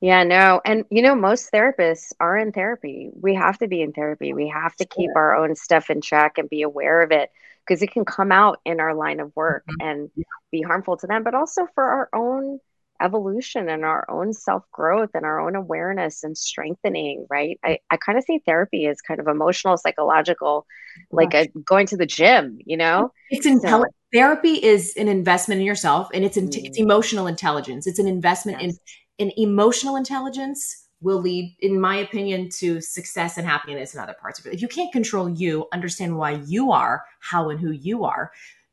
[0.01, 0.61] Yeah, no.
[0.63, 3.09] And you know, most therapists are in therapy.
[3.13, 4.33] We have to be in therapy.
[4.33, 7.29] We have to keep our own stuff in check and be aware of it
[7.67, 9.87] because it can come out in our line of work mm-hmm.
[9.87, 12.59] and be harmful to them, but also for our own
[13.01, 17.59] evolution and our own self growth and our own awareness and strengthening, right?
[17.63, 20.65] I, I kind of see therapy as kind of emotional, psychological,
[21.11, 23.11] like a, going to the gym, you know?
[23.29, 23.93] It's intelligent.
[23.93, 26.65] So, therapy is an investment in yourself and it's, in, mm.
[26.65, 27.87] it's emotional intelligence.
[27.87, 28.79] It's an investment yes.
[29.17, 34.15] in, in emotional intelligence will lead, in my opinion, to success and happiness in other
[34.19, 34.53] parts of it.
[34.53, 38.31] If you can't control you, understand why you are, how and who you are,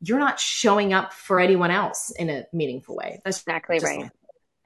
[0.08, 3.20] you're not showing up for anyone else in a meaningful way.
[3.24, 4.10] That's exactly right.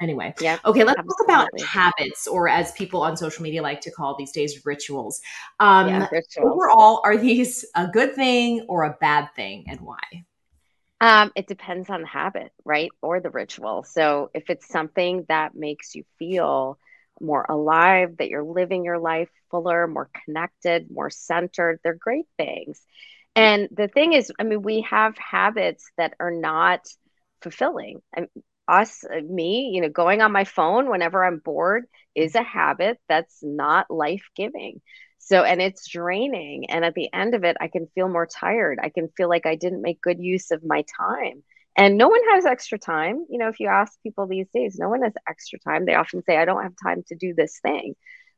[0.00, 0.58] Anyway, yeah.
[0.64, 1.26] Okay, let's absolutely.
[1.26, 5.20] talk about habits, or as people on social media like to call these days, rituals.
[5.58, 6.52] Um, yeah, rituals.
[6.52, 9.98] Overall, are these a good thing or a bad thing, and why?
[11.02, 13.84] Um, it depends on the habit, right, or the ritual.
[13.84, 16.78] So if it's something that makes you feel
[17.20, 22.80] more alive, that you're living your life fuller, more connected, more centered, they're great things.
[23.40, 26.86] And the thing is, I mean, we have habits that are not
[27.40, 28.02] fulfilling.
[28.14, 28.28] And
[28.68, 32.98] us, uh, me, you know, going on my phone whenever I'm bored is a habit
[33.08, 34.82] that's not life giving.
[35.18, 36.70] So, and it's draining.
[36.70, 38.78] And at the end of it, I can feel more tired.
[38.82, 41.42] I can feel like I didn't make good use of my time.
[41.76, 43.24] And no one has extra time.
[43.30, 45.86] You know, if you ask people these days, no one has extra time.
[45.86, 47.94] They often say, I don't have time to do this thing.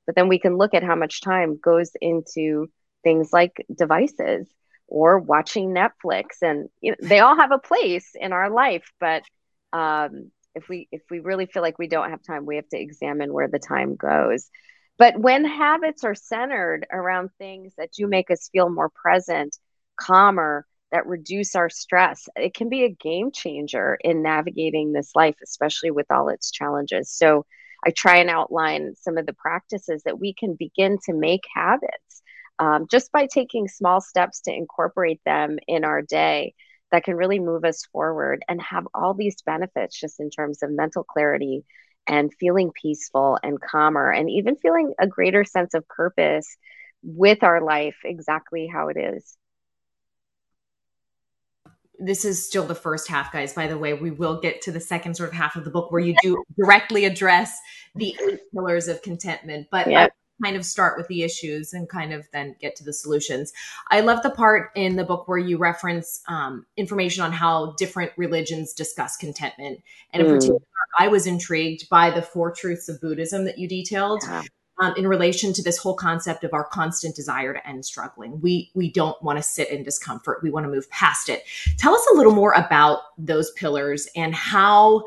[0.06, 2.70] But then we can look at how much time goes into
[3.02, 4.48] things like devices
[4.92, 6.42] or watching Netflix.
[6.42, 9.22] And you know, they all have a place in our life, but
[9.72, 12.78] um, if we if we really feel like we don't have time, we have to
[12.78, 14.50] examine where the time goes.
[14.98, 19.56] But when habits are centered around things that do make us feel more present,
[19.96, 25.36] calmer, that reduce our stress, it can be a game changer in navigating this life,
[25.42, 27.10] especially with all its challenges.
[27.10, 27.46] So
[27.84, 32.11] I try and outline some of the practices that we can begin to make habits
[32.62, 36.54] um, just by taking small steps to incorporate them in our day
[36.92, 40.70] that can really move us forward and have all these benefits just in terms of
[40.70, 41.64] mental clarity
[42.06, 46.56] and feeling peaceful and calmer and even feeling a greater sense of purpose
[47.02, 49.36] with our life exactly how it is
[51.98, 53.52] this is still the first half, guys.
[53.52, 55.92] By the way, we will get to the second sort of half of the book
[55.92, 57.56] where you do directly address
[57.94, 59.68] the eight pillars of contentment.
[59.70, 62.92] But yep kind of start with the issues and kind of then get to the
[62.92, 63.52] solutions.
[63.90, 68.12] I love the part in the book where you reference um, information on how different
[68.16, 69.82] religions discuss contentment.
[70.12, 70.34] And in mm.
[70.34, 70.60] particular,
[70.98, 74.22] I was intrigued by the four truths of Buddhism that you detailed.
[74.24, 74.42] Yeah.
[74.80, 78.40] Um, in relation to this whole concept of our constant desire to end struggling.
[78.40, 80.42] We we don't want to sit in discomfort.
[80.42, 81.44] We want to move past it.
[81.76, 85.04] Tell us a little more about those pillars and how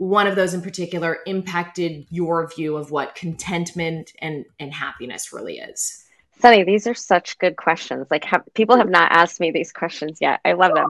[0.00, 5.58] one of those in particular impacted your view of what contentment and and happiness really
[5.58, 6.06] is?
[6.38, 8.06] Sunny these are such good questions.
[8.10, 10.40] Like have, people have not asked me these questions yet.
[10.42, 10.88] I love them.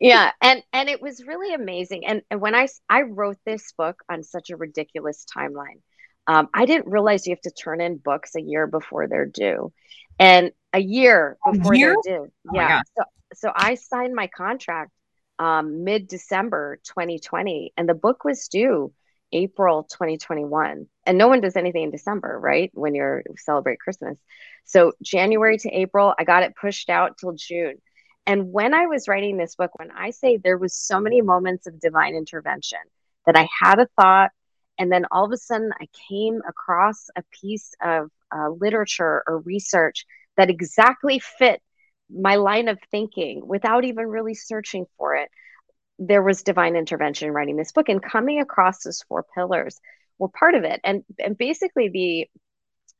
[0.00, 2.04] Yeah and and it was really amazing.
[2.04, 5.80] And, and when i i wrote this book on such a ridiculous timeline
[6.26, 9.72] um, i didn't realize you have to turn in books a year before they're due.
[10.18, 11.94] And a year before year?
[12.04, 12.32] they're due.
[12.48, 12.80] Oh yeah.
[12.98, 14.90] So, so i signed my contract
[15.42, 18.92] um, mid December 2020, and the book was due
[19.32, 20.86] April 2021.
[21.04, 22.70] And no one does anything in December, right?
[22.74, 24.16] When you're celebrate Christmas.
[24.64, 27.82] So January to April, I got it pushed out till June.
[28.24, 31.66] And when I was writing this book, when I say there was so many moments
[31.66, 32.78] of divine intervention
[33.26, 34.30] that I had a thought,
[34.78, 39.40] and then all of a sudden I came across a piece of uh, literature or
[39.40, 41.60] research that exactly fit
[42.14, 45.30] my line of thinking without even really searching for it
[45.98, 49.80] there was divine intervention in writing this book and coming across those four pillars
[50.18, 50.80] were part of it.
[50.84, 52.28] And and basically the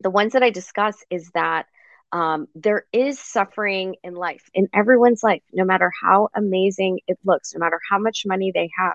[0.00, 1.66] the ones that i discuss is that
[2.12, 7.54] um, there is suffering in life in everyone's life no matter how amazing it looks
[7.54, 8.94] no matter how much money they have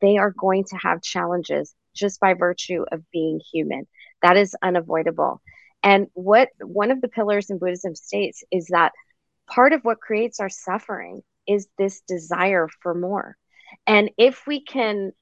[0.00, 3.86] they are going to have challenges just by virtue of being human.
[4.22, 5.40] That is unavoidable.
[5.82, 8.92] And what one of the pillars in buddhism states is that
[9.54, 13.36] part of what creates our suffering is this desire for more.
[13.86, 15.12] And if we can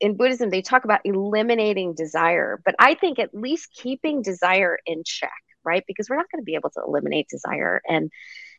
[0.00, 5.02] in Buddhism, they talk about eliminating desire, but I think at least keeping desire in
[5.04, 5.32] check,
[5.64, 5.82] right?
[5.88, 7.80] Because we're not going to be able to eliminate desire.
[7.88, 8.10] And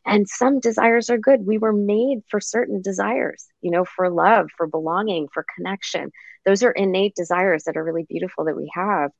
[0.06, 1.46] and some desires are good.
[1.46, 6.10] We were made for certain desires, you know, for love, for belonging, for connection.
[6.46, 9.10] Those are innate desires that are really beautiful that we have.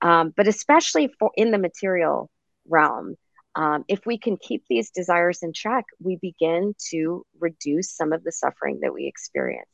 [0.00, 2.30] Um, but especially for in the material
[2.68, 3.16] realm,
[3.58, 8.22] um, if we can keep these desires in check, we begin to reduce some of
[8.22, 9.68] the suffering that we experience.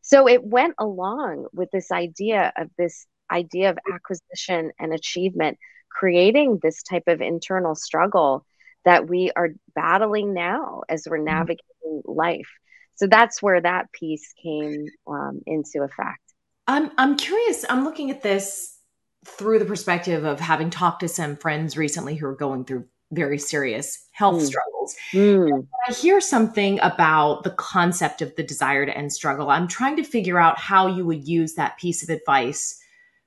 [0.00, 5.58] So it went along with this idea of this idea of acquisition and achievement,
[5.90, 8.46] creating this type of internal struggle
[8.86, 11.26] that we are battling now as we're mm-hmm.
[11.26, 12.48] navigating life.
[12.94, 16.22] So that's where that piece came um, into effect.
[16.66, 17.66] I'm I'm curious.
[17.68, 18.78] I'm looking at this
[19.26, 23.38] through the perspective of having talked to some friends recently who are going through very
[23.38, 24.46] serious health mm.
[24.46, 24.96] struggles.
[25.12, 25.66] Mm.
[25.88, 29.50] I hear something about the concept of the desire to end struggle.
[29.50, 32.80] I'm trying to figure out how you would use that piece of advice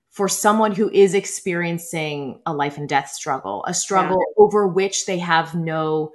[0.10, 4.44] for someone who is experiencing a life and death struggle, a struggle yeah.
[4.44, 6.12] over which they have no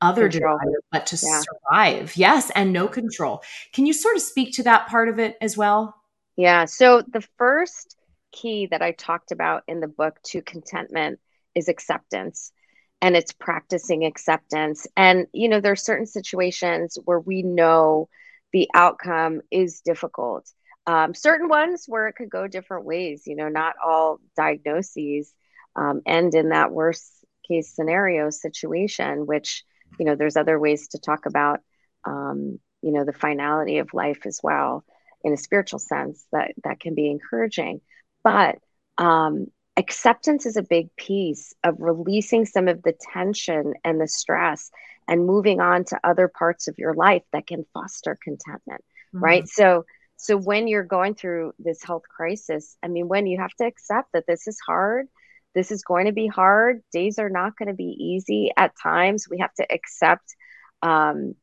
[0.00, 0.58] other control.
[0.58, 1.40] desire but to yeah.
[1.40, 2.16] survive.
[2.16, 3.42] Yes, and no control.
[3.72, 5.94] Can you sort of speak to that part of it as well?
[6.36, 6.64] Yeah.
[6.66, 7.96] So the first
[8.32, 11.20] key that I talked about in the book to contentment
[11.54, 12.52] is acceptance
[13.00, 14.86] and it's practicing acceptance.
[14.96, 18.08] And, you know, there are certain situations where we know
[18.52, 20.48] the outcome is difficult.
[20.86, 25.32] Um, certain ones where it could go different ways, you know, not all diagnoses
[25.76, 27.10] um, end in that worst
[27.48, 29.64] case scenario situation, which,
[29.98, 31.60] you know, there's other ways to talk about,
[32.04, 34.84] um, you know, the finality of life as well
[35.22, 37.80] in a spiritual sense that that can be encouraging.
[38.22, 38.58] But
[38.98, 44.70] um, acceptance is a big piece of releasing some of the tension and the stress
[45.08, 48.82] and moving on to other parts of your life that can foster contentment
[49.14, 49.24] mm-hmm.
[49.24, 49.48] right?
[49.48, 49.84] So
[50.16, 54.12] so when you're going through this health crisis i mean when you have to accept
[54.12, 55.08] that this is hard
[55.54, 58.50] this is going to be hard days are not going to be easy.
[58.56, 60.34] At times we have to accept
[60.82, 61.34] um,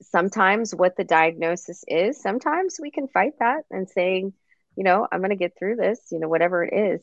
[0.00, 2.20] sometimes what the diagnosis is.
[2.20, 4.32] Sometimes we can fight that and saying
[4.76, 7.02] you know i'm going to get through this you know whatever it is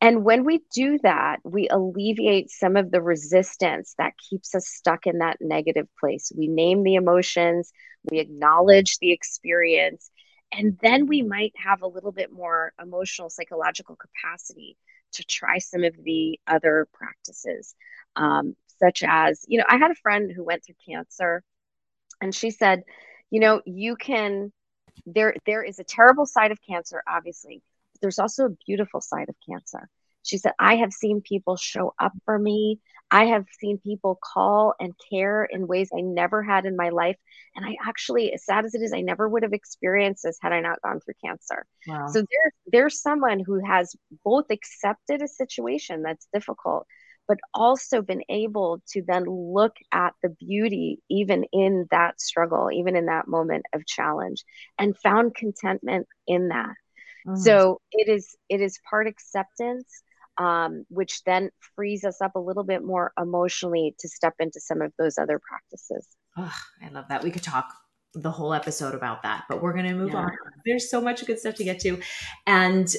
[0.00, 5.06] and when we do that, we alleviate some of the resistance that keeps us stuck
[5.06, 6.32] in that negative place.
[6.34, 7.72] We name the emotions,
[8.10, 10.10] we acknowledge the experience,
[10.52, 14.76] and then we might have a little bit more emotional, psychological capacity
[15.12, 17.74] to try some of the other practices,
[18.16, 21.42] um, such as, you know, I had a friend who went through cancer,
[22.22, 22.82] and she said,
[23.30, 24.52] you know, you can.
[25.06, 27.62] There, there is a terrible side of cancer, obviously,
[28.00, 29.88] there's also a beautiful side of cancer.
[30.22, 32.80] She said, I have seen people show up for me.
[33.10, 37.16] I have seen people call and care in ways I never had in my life.
[37.56, 40.52] And I actually, as sad as it is, I never would have experienced this had
[40.52, 41.66] I not gone through cancer.
[41.88, 42.06] Wow.
[42.08, 46.86] So there, there's someone who has both accepted a situation that's difficult,
[47.26, 52.94] but also been able to then look at the beauty even in that struggle, even
[52.94, 54.44] in that moment of challenge,
[54.78, 56.74] and found contentment in that.
[57.26, 57.38] Mm.
[57.38, 60.02] So it is it is part acceptance,
[60.38, 64.80] um, which then frees us up a little bit more emotionally to step into some
[64.82, 66.06] of those other practices.
[66.36, 66.52] Oh,
[66.82, 67.22] I love that.
[67.22, 67.72] We could talk
[68.14, 70.18] the whole episode about that, but we're going to move yeah.
[70.18, 70.30] on.
[70.66, 72.00] There's so much good stuff to get to.
[72.46, 72.92] And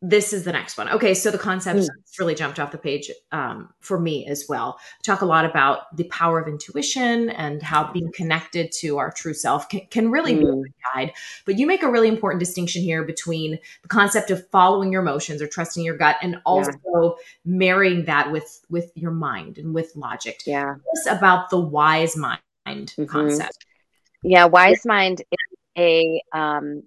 [0.00, 0.88] this is the next one.
[0.90, 1.88] Okay, so the concept mm.
[2.20, 4.78] really jumped off the page um, for me as well.
[5.02, 9.34] talk a lot about the power of intuition and how being connected to our true
[9.34, 10.40] self can, can really mm.
[10.40, 10.62] be a hmm.
[10.94, 11.12] guide.
[11.46, 15.42] But you make a really important distinction here between the concept of following your emotions
[15.42, 17.10] or trusting your gut, and also yeah.
[17.44, 20.42] marrying that with with your mind and with logic.
[20.46, 23.06] Yeah, us about the wise mind mm-hmm.
[23.06, 23.66] concept.
[24.22, 26.84] Yeah, wise mind is a um,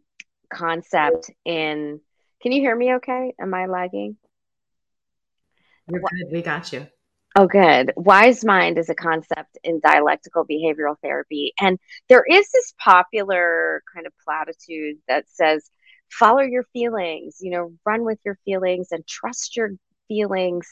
[0.50, 2.00] concept in
[2.41, 3.34] can you hear me okay?
[3.39, 4.17] Am I lagging?
[5.88, 6.32] You're good.
[6.32, 6.88] We got you.
[7.38, 7.93] Oh, good.
[7.95, 11.54] Wise mind is a concept in dialectical behavioral therapy.
[11.60, 15.69] And there is this popular kind of platitude that says,
[16.10, 19.71] follow your feelings, you know, run with your feelings and trust your
[20.10, 20.67] feelings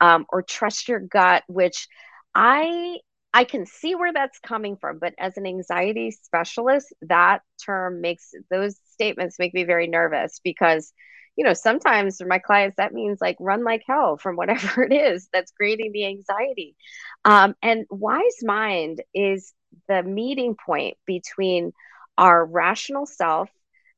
[0.00, 1.88] um, or trust your gut, which
[2.34, 2.98] I
[3.36, 8.32] I can see where that's coming from, but as an anxiety specialist, that term makes
[8.48, 10.92] those statements make me very nervous because
[11.36, 14.92] you know, sometimes for my clients, that means like run like hell from whatever it
[14.92, 16.76] is that's creating the anxiety.
[17.24, 19.52] Um, and wise mind is
[19.88, 21.72] the meeting point between
[22.16, 23.50] our rational self,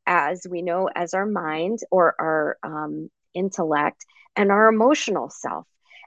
[0.06, 4.06] as we know as our mind or our um, intellect,
[4.36, 5.66] and our emotional self.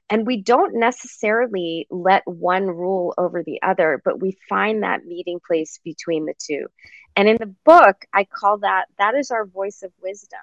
[0.10, 5.40] And we don't necessarily let one rule over the other, but we find that meeting
[5.46, 6.66] place between the two.
[7.20, 10.40] And in the book, I call that that is our voice of wisdom.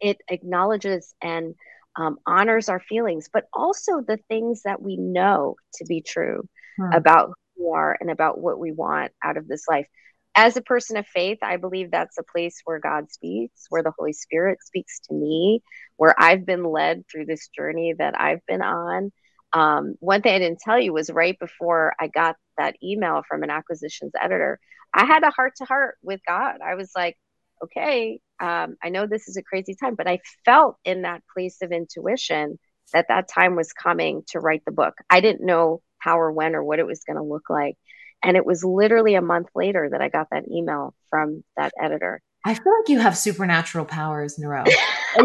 [0.00, 1.54] It acknowledges and
[1.94, 6.42] um, honors our feelings, but also the things that we know to be true
[6.76, 6.92] hmm.
[6.92, 9.86] about who we are and about what we want out of this life.
[10.34, 13.92] As a person of faith, I believe that's a place where God speaks, where the
[13.96, 15.62] Holy Spirit speaks to me,
[15.98, 19.12] where I've been led through this journey that I've been on.
[19.52, 23.44] Um, one thing I didn't tell you was right before I got that email from
[23.44, 24.58] an acquisitions editor,
[24.96, 26.56] I had a heart to heart with God.
[26.64, 27.16] I was like,
[27.62, 31.58] okay, um, I know this is a crazy time, but I felt in that place
[31.62, 32.58] of intuition
[32.92, 34.94] that that time was coming to write the book.
[35.10, 37.76] I didn't know how or when or what it was going to look like.
[38.22, 42.22] And it was literally a month later that I got that email from that editor.
[42.46, 44.64] I feel like you have supernatural powers, Nero.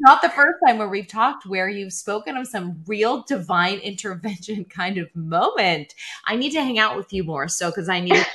[0.00, 4.64] not the first time where we've talked where you've spoken of some real divine intervention
[4.70, 5.94] kind of moment.
[6.26, 8.26] I need to hang out with you more so because I need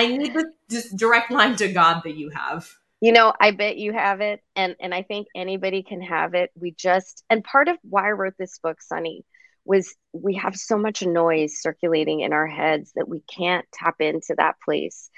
[0.00, 0.36] I need
[0.68, 2.68] this direct line to God that you have.
[3.02, 6.50] You know, I bet you have it, and and I think anybody can have it.
[6.54, 9.24] We just and part of why I wrote this book, Sunny,
[9.64, 14.34] was we have so much noise circulating in our heads that we can't tap into
[14.38, 15.10] that place.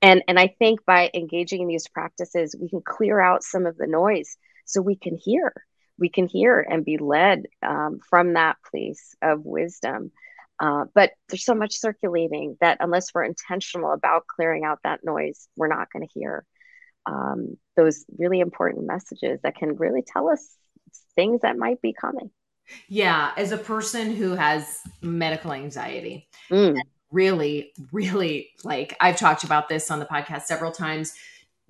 [0.00, 3.76] And and I think by engaging in these practices, we can clear out some of
[3.76, 5.52] the noise so we can hear.
[5.98, 10.12] We can hear and be led um, from that place of wisdom.
[10.60, 15.48] Uh, but there's so much circulating that unless we're intentional about clearing out that noise,
[15.56, 16.44] we're not going to hear
[17.06, 20.54] um, those really important messages that can really tell us
[21.14, 22.30] things that might be coming.
[22.88, 26.78] Yeah, as a person who has medical anxiety, mm.
[27.10, 31.14] really, really like I've talked about this on the podcast several times.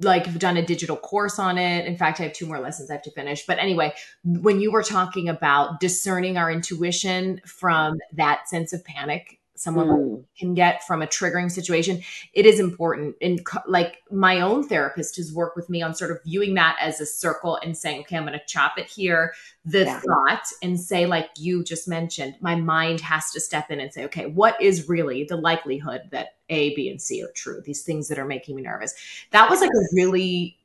[0.01, 1.87] Like, I've done a digital course on it.
[1.87, 3.47] In fact, I have two more lessons I have to finish.
[3.47, 3.93] But anyway,
[4.25, 10.25] when you were talking about discerning our intuition from that sense of panic someone mm.
[10.39, 15.33] can get from a triggering situation it is important and like my own therapist has
[15.35, 18.25] worked with me on sort of viewing that as a circle and saying okay i'm
[18.25, 19.35] going to chop it here
[19.67, 20.01] the yeah.
[20.01, 24.05] thought and say like you just mentioned my mind has to step in and say
[24.05, 28.09] okay what is really the likelihood that a b and c are true these things
[28.09, 28.95] that are making me nervous
[29.31, 30.57] that was like a really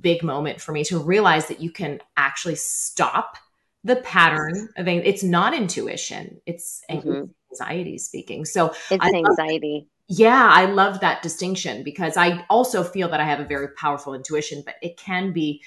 [0.00, 3.36] big moment for me to realize that you can actually stop
[3.84, 7.24] the pattern of it's not intuition it's mm-hmm
[7.54, 8.44] anxiety speaking.
[8.44, 9.86] So it's I anxiety.
[10.08, 13.68] Love, yeah, I love that distinction because I also feel that I have a very
[13.68, 15.62] powerful intuition, but it can be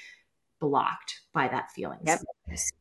[0.60, 1.98] blocked by that feeling.
[2.04, 2.20] Yep.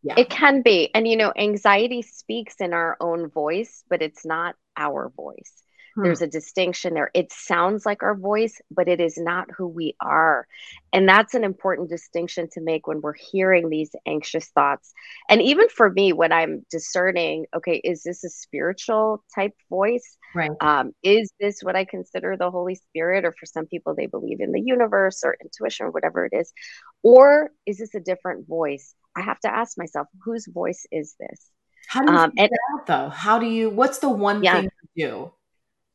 [0.03, 0.15] Yeah.
[0.17, 0.89] It can be.
[0.93, 5.63] And you know, anxiety speaks in our own voice, but it's not our voice.
[5.97, 6.03] Hmm.
[6.03, 7.09] There's a distinction there.
[7.15, 10.47] It sounds like our voice, but it is not who we are.
[10.93, 14.93] And that's an important distinction to make when we're hearing these anxious thoughts.
[15.27, 20.17] And even for me, when I'm discerning, okay, is this a spiritual type voice?
[20.35, 20.51] Right.
[20.61, 23.25] Um, is this what I consider the Holy Spirit?
[23.25, 26.53] Or for some people, they believe in the universe or intuition or whatever it is.
[27.01, 28.93] Or is this a different voice?
[29.15, 31.49] I have to ask myself, whose voice is this?
[31.87, 33.09] How do you um, and, out though?
[33.09, 34.61] How do you, what's the one yeah.
[34.61, 35.31] thing you do?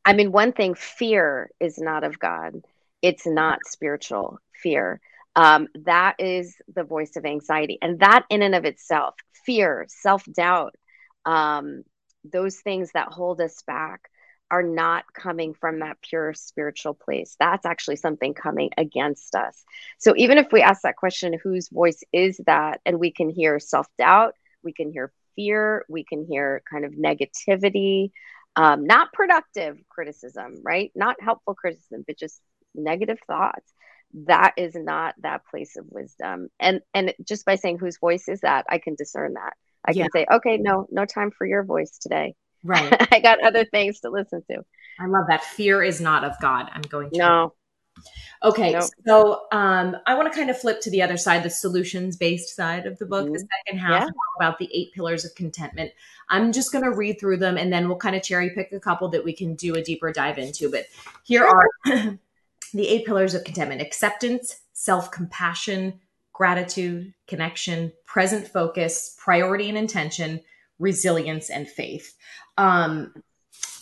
[0.05, 2.61] I mean, one thing, fear is not of God.
[3.01, 4.99] It's not spiritual fear.
[5.35, 7.77] Um, that is the voice of anxiety.
[7.81, 10.75] And that, in and of itself, fear, self doubt,
[11.25, 11.83] um,
[12.23, 14.09] those things that hold us back
[14.51, 17.35] are not coming from that pure spiritual place.
[17.39, 19.63] That's actually something coming against us.
[19.97, 22.79] So even if we ask that question, whose voice is that?
[22.85, 26.91] And we can hear self doubt, we can hear fear, we can hear kind of
[26.91, 28.11] negativity
[28.55, 30.91] um, not productive criticism, right?
[30.95, 32.39] Not helpful criticism, but just
[32.75, 33.73] negative thoughts.
[34.25, 36.49] That is not that place of wisdom.
[36.59, 39.53] And and just by saying whose voice is that, I can discern that.
[39.85, 40.03] I yeah.
[40.03, 42.35] can say, okay, no, no time for your voice today.
[42.63, 42.95] Right.
[43.11, 44.63] I got other things to listen to.
[44.99, 45.43] I love that.
[45.43, 46.69] Fear is not of God.
[46.71, 47.17] I'm going to.
[47.17, 47.53] No,
[48.43, 48.83] Okay, nope.
[49.07, 52.53] so um, I want to kind of flip to the other side, the solutions based
[52.55, 53.25] side of the book.
[53.25, 53.33] Mm-hmm.
[53.33, 54.09] The second half yeah.
[54.37, 55.91] about the eight pillars of contentment.
[56.29, 58.79] I'm just going to read through them and then we'll kind of cherry pick a
[58.79, 60.69] couple that we can do a deeper dive into.
[60.69, 60.87] But
[61.23, 66.01] here are the eight pillars of contentment acceptance, self compassion,
[66.33, 70.41] gratitude, connection, present focus, priority and intention,
[70.79, 72.15] resilience, and faith.
[72.57, 73.13] Um,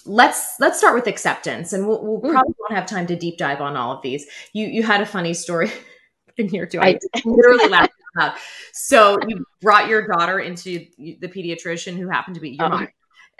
[0.05, 2.31] let's let's start with acceptance and we'll, we'll mm.
[2.31, 5.05] probably won't have time to deep dive on all of these you you had a
[5.05, 5.71] funny story
[6.37, 8.35] in here too i, I literally laughed out
[8.73, 12.69] so you brought your daughter into the pediatrician who happened to be your oh.
[12.69, 12.87] mom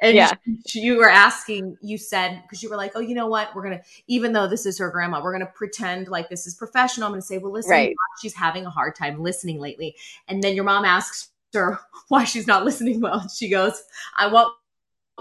[0.02, 0.32] and yeah.
[0.74, 3.82] you were asking you said because you were like oh you know what we're gonna
[4.08, 7.22] even though this is her grandma we're gonna pretend like this is professional i'm gonna
[7.22, 7.96] say well listen right.
[8.22, 9.96] she's having a hard time listening lately
[10.28, 13.84] and then your mom asks her why she's not listening well she goes
[14.18, 14.54] i want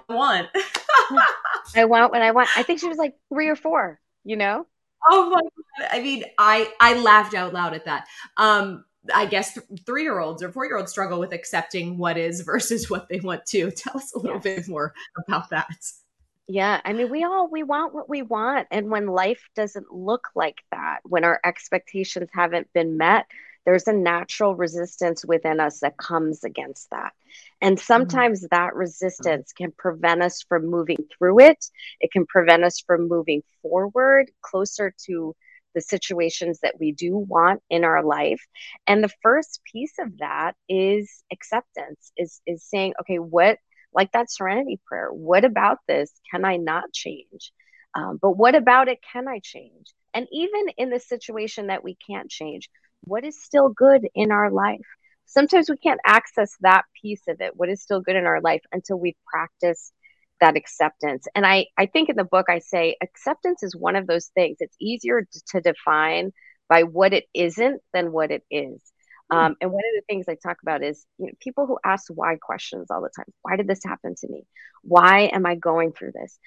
[0.09, 0.49] want.
[1.77, 2.49] I want what I want.
[2.57, 4.67] I think she was like three or four, you know?
[5.11, 5.89] Oh my god!
[5.93, 8.07] I mean, I I laughed out loud at that.
[8.37, 8.85] Um,
[9.15, 12.43] I guess th- three year olds or four year olds struggle with accepting what is
[12.43, 13.71] versus what they want to.
[13.77, 14.57] Tell us a little yes.
[14.57, 14.93] bit more
[15.27, 15.69] about that.
[16.49, 20.29] Yeah, I mean, we all we want what we want, and when life doesn't look
[20.35, 23.27] like that, when our expectations haven't been met,
[23.67, 27.13] there's a natural resistance within us that comes against that.
[27.61, 27.85] And mm-hmm.
[27.85, 28.57] sometimes mm-hmm.
[28.57, 31.65] that resistance can prevent us from moving through it.
[32.01, 35.35] It can prevent us from moving forward closer to
[35.75, 38.45] the situations that we do want in our life.
[38.87, 43.59] And the first piece of that is acceptance, is is saying, okay, what
[43.93, 47.53] like that serenity prayer, what about this can I not change?
[47.95, 49.93] Um, but what about it can I change?
[50.15, 52.69] And even in the situation that we can't change,
[53.03, 54.87] what is still good in our life?
[55.27, 58.63] Sometimes we can't access that piece of it, what is still good in our life,
[58.73, 59.93] until we've practiced
[60.41, 61.27] that acceptance.
[61.35, 64.57] And I, I think in the book, I say acceptance is one of those things.
[64.61, 66.33] It's easier to define
[66.69, 68.81] by what it isn't than what it is.
[69.31, 69.37] Hmm.
[69.37, 72.07] Um, and one of the things I talk about is you know, people who ask
[72.13, 73.33] why questions all the time.
[73.43, 74.47] Why did this happen to me?
[74.83, 76.39] Why am I going through this?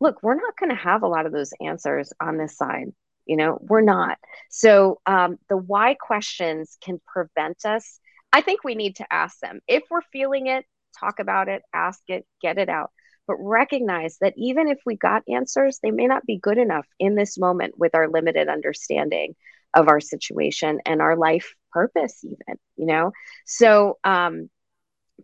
[0.00, 2.92] Look, we're not going to have a lot of those answers on this side
[3.30, 4.18] you know we're not.
[4.50, 8.00] So um, the why questions can prevent us.
[8.32, 9.60] I think we need to ask them.
[9.68, 10.64] If we're feeling it
[10.98, 12.90] talk about it ask it get it out.
[13.28, 17.14] But recognize that even if we got answers they may not be good enough in
[17.14, 19.36] this moment with our limited understanding
[19.72, 23.12] of our situation and our life purpose even you know?
[23.46, 24.50] So um,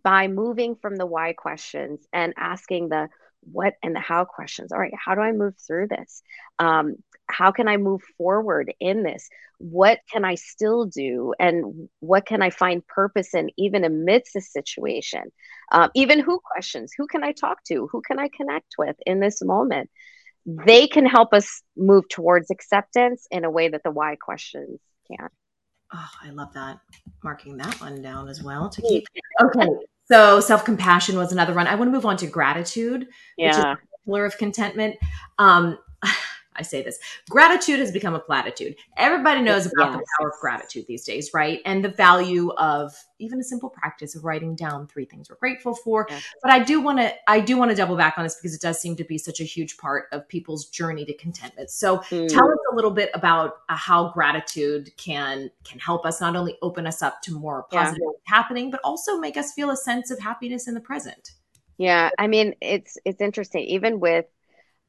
[0.03, 3.09] by moving from the why questions and asking the
[3.51, 4.71] what and the how questions.
[4.71, 6.21] All right, how do I move through this?
[6.59, 6.95] Um,
[7.29, 9.29] how can I move forward in this?
[9.59, 11.33] What can I still do?
[11.39, 15.23] And what can I find purpose in, even amidst the situation?
[15.71, 16.93] Um, even who questions?
[16.97, 17.87] Who can I talk to?
[17.91, 19.89] Who can I connect with in this moment?
[20.45, 24.79] They can help us move towards acceptance in a way that the why questions
[25.11, 25.27] can.
[25.93, 26.79] Oh, I love that.
[27.23, 29.05] Marking that one down as well to keep.
[29.41, 29.67] Okay.
[30.09, 31.67] So self compassion was another one.
[31.67, 33.47] I want to move on to gratitude, yeah.
[33.47, 34.95] which is a pillar of contentment.
[35.37, 35.77] Um,
[36.57, 36.99] I say this
[37.29, 38.75] gratitude has become a platitude.
[38.97, 41.61] Everybody knows about the power of gratitude these days, right?
[41.65, 45.73] And the value of even a simple practice of writing down three things we're grateful
[45.73, 46.05] for.
[46.09, 46.23] Yes.
[46.41, 48.61] But I do want to, I do want to double back on this because it
[48.61, 51.69] does seem to be such a huge part of people's journey to contentment.
[51.69, 52.27] So mm.
[52.27, 56.57] tell us a little bit about uh, how gratitude can can help us not only
[56.61, 58.35] open us up to more positive yeah.
[58.35, 61.31] happening, but also make us feel a sense of happiness in the present.
[61.77, 63.63] Yeah, I mean, it's it's interesting.
[63.63, 64.25] Even with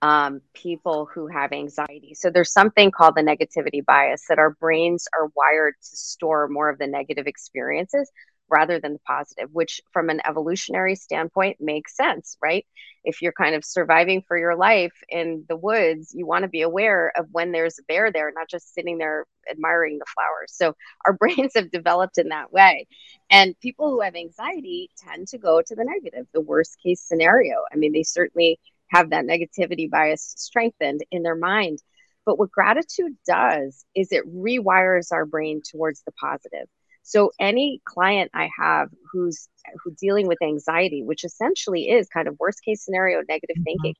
[0.02, 2.14] um, people who have anxiety.
[2.14, 6.68] So there's something called the negativity bias that our brains are wired to store more
[6.68, 8.10] of the negative experiences
[8.50, 12.64] rather than the positive, which from an evolutionary standpoint makes sense, right?
[13.04, 16.62] If you're kind of surviving for your life in the woods, you want to be
[16.62, 20.52] aware of when there's a bear there, not just sitting there admiring the flowers.
[20.54, 20.74] So
[21.06, 22.86] our brains have developed in that way.
[23.30, 27.56] And people who have anxiety tend to go to the negative, the worst case scenario.
[27.72, 28.58] I mean, they certainly
[28.90, 31.78] have that negativity bias strengthened in their mind.
[32.24, 36.68] But what gratitude does is it rewires our brain towards the positive.
[37.02, 39.48] So any client I have who's
[39.82, 43.64] who dealing with anxiety, which essentially is kind of worst case scenario negative mm-hmm.
[43.64, 43.94] thinking,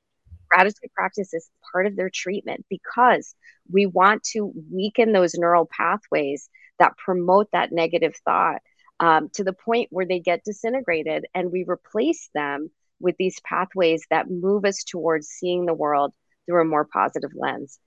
[0.49, 3.33] gratitude practice is part of their treatment because
[3.71, 8.61] we want to weaken those neural pathways that promote that negative thought
[8.99, 12.69] um, to the point where they get disintegrated and we replace them
[12.99, 16.13] with these pathways that move us towards seeing the world
[16.45, 17.79] through a more positive lens.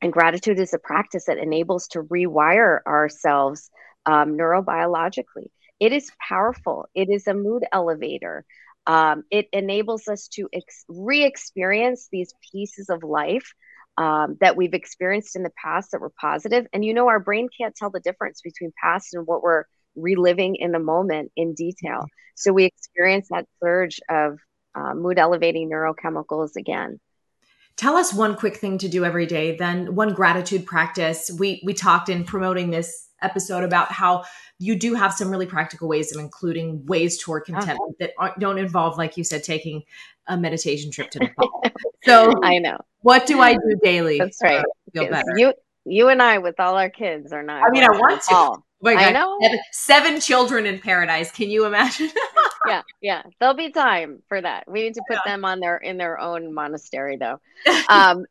[0.00, 3.70] And gratitude is a practice that enables to rewire ourselves
[4.06, 5.48] um, neurobiologically.
[5.80, 6.86] It is powerful.
[6.94, 8.44] It is a mood elevator.
[8.86, 13.54] Um, it enables us to ex- re experience these pieces of life
[13.96, 16.66] um, that we've experienced in the past that were positive.
[16.72, 19.64] And you know, our brain can't tell the difference between past and what we're
[19.96, 22.06] reliving in the moment in detail.
[22.34, 24.38] So we experience that surge of
[24.74, 27.00] uh, mood elevating neurochemicals again.
[27.76, 31.30] Tell us one quick thing to do every day, then one gratitude practice.
[31.38, 34.24] We we talked in promoting this episode about how
[34.58, 37.58] you do have some really practical ways of including ways toward uh-huh.
[37.58, 38.28] contentment uh-huh.
[38.28, 39.82] that don't involve, like you said, taking
[40.28, 41.62] a meditation trip to Nepal.
[42.04, 42.78] so I know.
[43.00, 44.18] What do I do daily?
[44.18, 44.64] That's right.
[44.92, 45.34] feel better?
[45.36, 45.52] You
[45.84, 47.62] you and I with all our kids are not.
[47.66, 49.02] I mean, I want to my God.
[49.02, 49.38] I know.
[49.72, 51.30] Seven, children in paradise.
[51.30, 52.10] Can you imagine?
[52.66, 53.22] yeah, yeah.
[53.40, 54.64] There'll be time for that.
[54.70, 55.32] We need to put yeah.
[55.32, 57.40] them on their in their own monastery though.
[57.88, 58.24] Um,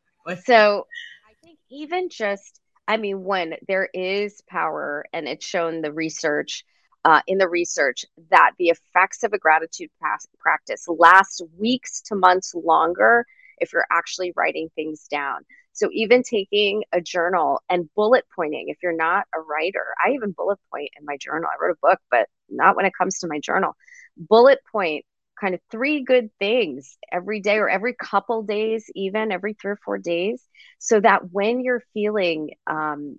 [0.44, 0.86] so
[1.28, 6.64] I think even just I mean, when there is power and it's shown the research
[7.04, 9.90] uh, in the research that the effects of a gratitude
[10.38, 13.26] practice last weeks to months longer
[13.58, 15.44] if you're actually writing things down.
[15.74, 20.30] So even taking a journal and bullet pointing, if you're not a writer, I even
[20.30, 21.50] bullet point in my journal.
[21.52, 23.76] I wrote a book, but not when it comes to my journal.
[24.16, 25.04] Bullet point
[25.40, 29.78] kind of three good things every day or every couple days, even every three or
[29.84, 30.42] four days,
[30.78, 33.18] so that when you're feeling, um,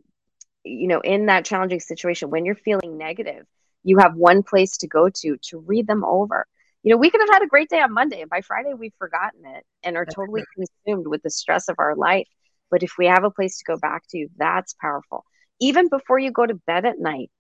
[0.64, 3.46] you know, in that challenging situation, when you're feeling negative,
[3.84, 6.48] you have one place to go to to read them over.
[6.84, 8.94] You know, we could have had a great day on Monday, and by Friday, we've
[8.98, 12.28] forgotten it and are totally consumed with the stress of our life.
[12.72, 15.24] But if we have a place to go back to, that's powerful.
[15.60, 17.32] Even before you go to bed at night,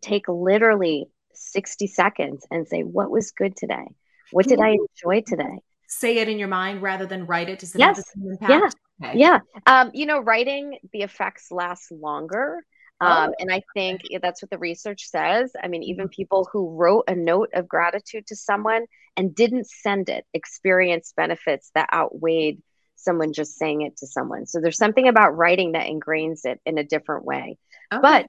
[0.00, 3.86] take literally 60 seconds and say, What was good today?
[4.32, 5.60] What did I enjoy today?
[5.86, 7.60] Say it in your mind rather than write it.
[7.60, 7.96] Does it yes.
[7.96, 8.74] have the same impact?
[9.00, 9.08] Yeah.
[9.08, 9.18] Okay.
[9.18, 9.38] Yeah.
[9.66, 12.62] Um, you know, writing the effects last longer.
[13.00, 13.34] Um, oh.
[13.38, 15.52] And I think that's what the research says.
[15.62, 16.10] I mean, even mm-hmm.
[16.10, 18.86] people who wrote a note of gratitude to someone
[19.16, 22.60] and didn't send it experienced benefits that outweighed
[22.98, 24.46] someone just saying it to someone.
[24.46, 27.58] So there's something about writing that ingrains it in a different way.
[27.92, 28.00] Okay.
[28.02, 28.26] But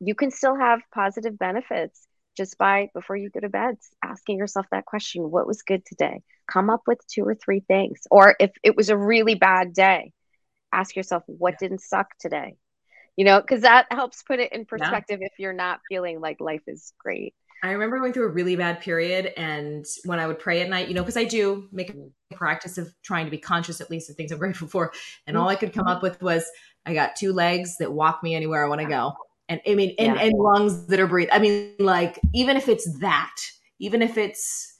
[0.00, 2.06] you can still have positive benefits
[2.36, 6.22] just by before you go to bed asking yourself that question what was good today
[6.50, 10.12] come up with two or three things or if it was a really bad day
[10.72, 11.68] ask yourself what yeah.
[11.68, 12.56] didn't suck today
[13.16, 15.26] you know because that helps put it in perspective yeah.
[15.26, 18.80] if you're not feeling like life is great I remember going through a really bad
[18.80, 21.92] period, and when I would pray at night, you know, because I do make a
[21.92, 22.36] mm-hmm.
[22.36, 24.92] practice of trying to be conscious at least of things I'm grateful for,
[25.26, 25.96] and all I could come mm-hmm.
[25.96, 26.44] up with was,
[26.86, 29.12] "I got two legs that walk me anywhere I want to go,"
[29.48, 30.22] and I mean, and, yeah.
[30.22, 31.34] and lungs that are breathing.
[31.34, 33.36] I mean, like even if it's that,
[33.78, 34.74] even if it's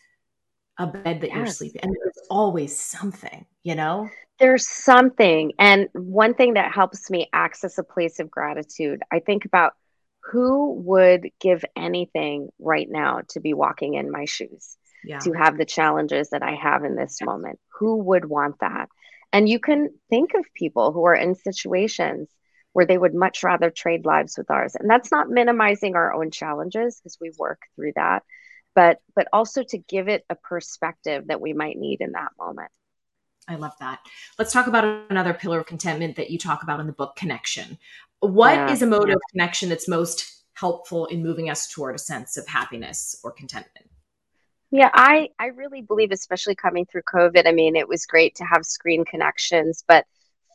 [0.78, 1.36] a bed that yes.
[1.36, 4.08] you're sleeping, and there's always something, you know.
[4.38, 9.02] There's something, and one thing that helps me access a place of gratitude.
[9.12, 9.74] I think about
[10.22, 15.18] who would give anything right now to be walking in my shoes, yeah.
[15.20, 17.58] to have the challenges that I have in this moment.
[17.78, 18.88] Who would want that?
[19.32, 22.28] And you can think of people who are in situations
[22.72, 24.76] where they would much rather trade lives with ours.
[24.76, 28.22] And that's not minimizing our own challenges because we work through that,
[28.74, 32.70] but but also to give it a perspective that we might need in that moment.
[33.48, 33.98] I love that.
[34.38, 37.78] Let's talk about another pillar of contentment that you talk about in the book, connection.
[38.20, 38.72] What yeah.
[38.72, 42.46] is a mode of connection that's most helpful in moving us toward a sense of
[42.46, 43.88] happiness or contentment?
[44.70, 47.46] Yeah, I I really believe, especially coming through COVID.
[47.46, 50.04] I mean, it was great to have screen connections, but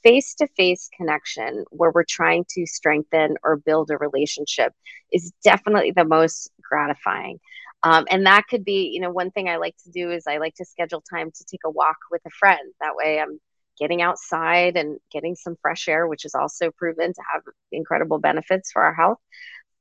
[0.03, 4.71] face to face connection where we're trying to strengthen or build a relationship
[5.11, 7.39] is definitely the most gratifying.
[7.81, 10.37] Um, and that could be, you know, one thing I like to do is I
[10.37, 12.73] like to schedule time to take a walk with a friend.
[12.79, 13.39] That way I'm
[13.77, 18.71] getting outside and getting some fresh air, which is also proven to have incredible benefits
[18.71, 19.19] for our health,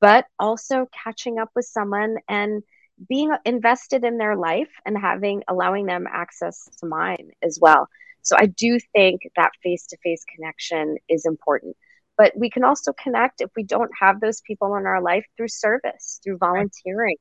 [0.01, 2.63] but also catching up with someone and
[3.09, 7.87] being invested in their life and having allowing them access to mine as well.
[8.21, 11.75] So I do think that face to face connection is important.
[12.17, 15.49] But we can also connect if we don't have those people in our life through
[15.49, 17.17] service, through volunteering,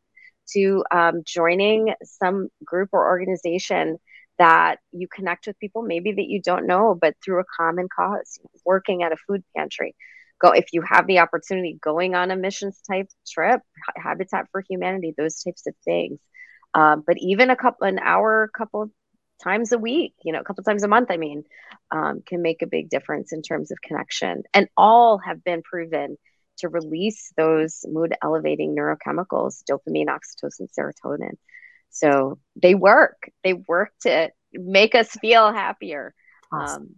[0.52, 3.98] to um, joining some group or organization
[4.38, 8.38] that you connect with people maybe that you don't know, but through a common cause,
[8.64, 9.94] working at a food pantry.
[10.40, 13.60] Go if you have the opportunity, going on a missions type trip,
[13.96, 16.18] Habitat for Humanity, those types of things.
[16.74, 18.90] Um, but even a couple, an hour, a couple
[19.42, 21.44] times a week, you know, a couple times a month, I mean,
[21.90, 24.42] um, can make a big difference in terms of connection.
[24.52, 26.16] And all have been proven
[26.58, 31.36] to release those mood elevating neurochemicals, dopamine, oxytocin, serotonin.
[31.94, 33.30] So they work.
[33.42, 36.14] They work to make us feel happier
[36.52, 36.82] awesome.
[36.82, 36.94] um,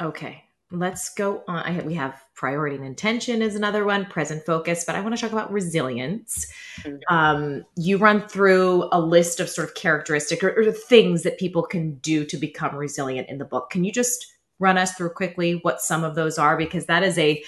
[0.00, 1.62] Okay let's go on.
[1.64, 5.20] I, we have priority and intention is another one, present focus, but I want to
[5.20, 6.46] talk about resilience.
[6.82, 7.14] Mm-hmm.
[7.14, 11.62] Um, you run through a list of sort of characteristic or, or things that people
[11.62, 13.70] can do to become resilient in the book.
[13.70, 14.26] Can you just
[14.58, 16.56] run us through quickly what some of those are?
[16.56, 17.42] Because that is a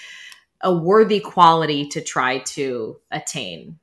[0.63, 3.79] a worthy quality to try to attain.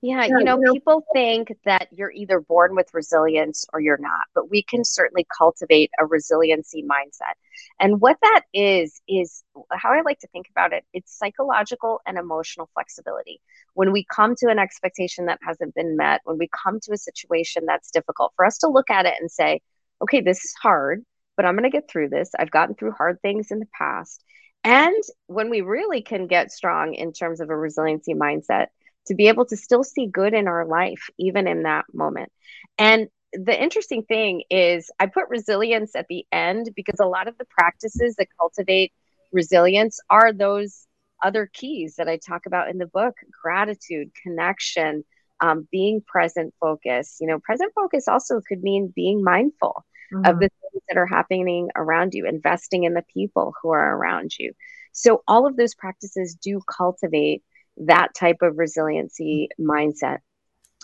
[0.00, 4.48] Yeah, you know, people think that you're either born with resilience or you're not, but
[4.48, 7.34] we can certainly cultivate a resiliency mindset.
[7.80, 9.42] And what that is, is
[9.72, 13.40] how I like to think about it it's psychological and emotional flexibility.
[13.74, 16.96] When we come to an expectation that hasn't been met, when we come to a
[16.96, 19.60] situation that's difficult, for us to look at it and say,
[20.00, 21.04] okay, this is hard,
[21.36, 22.30] but I'm going to get through this.
[22.38, 24.22] I've gotten through hard things in the past.
[24.62, 28.66] And when we really can get strong in terms of a resiliency mindset,
[29.08, 32.30] to be able to still see good in our life, even in that moment.
[32.78, 37.36] And the interesting thing is, I put resilience at the end because a lot of
[37.36, 38.92] the practices that cultivate
[39.32, 40.86] resilience are those
[41.22, 45.04] other keys that I talk about in the book gratitude, connection,
[45.40, 47.18] um, being present focus.
[47.20, 49.84] You know, present focus also could mean being mindful.
[50.12, 50.24] mm-hmm.
[50.24, 54.32] of the things that are happening around you, investing in the people who are around
[54.38, 54.52] you.
[54.92, 57.42] So, all of those practices do cultivate
[57.86, 60.18] that type of resiliency mindset.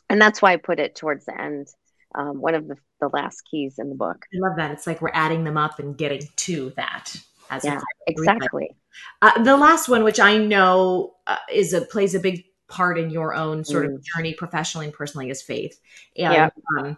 [0.08, 1.68] And that's why I put it towards the end,
[2.14, 4.26] um, one of the, the last keys in the book.
[4.34, 4.70] I love that.
[4.70, 7.14] It's like we're adding them up and getting to that.
[7.50, 8.74] As yeah, exactly.
[9.20, 13.10] Uh, the last one, which I know uh, is a plays a big part in
[13.10, 13.94] your own sort mm.
[13.94, 15.78] of journey professionally and personally, is faith.
[16.16, 16.50] And yeah.
[16.78, 16.96] um,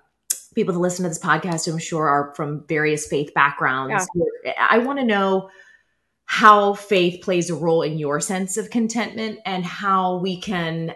[0.55, 4.07] people that listen to this podcast, I'm sure, are from various faith backgrounds.
[4.45, 4.53] Yeah.
[4.59, 5.51] I want to know
[6.27, 10.93] how faith plays a role in your sense of contentment and how we can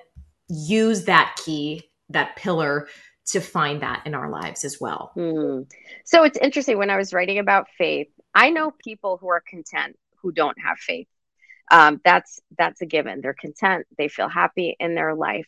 [0.49, 2.89] use that key, that pillar,
[3.26, 5.12] to find that in our lives as well.
[5.16, 5.70] Mm.
[6.05, 9.97] So it's interesting when I was writing about faith, I know people who are content
[10.20, 11.07] who don't have faith.
[11.70, 13.20] Um, that's that's a given.
[13.20, 13.87] They're content.
[13.97, 15.47] They feel happy in their life.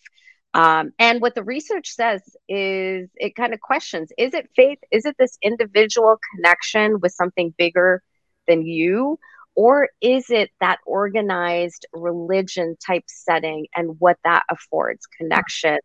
[0.55, 4.79] Um, and what the research says is it kind of questions: Is it faith?
[4.93, 8.03] Is it this individual connection with something bigger
[8.47, 9.19] than you,
[9.55, 15.07] or is it that organized religion type setting and what that affords?
[15.07, 15.79] Connection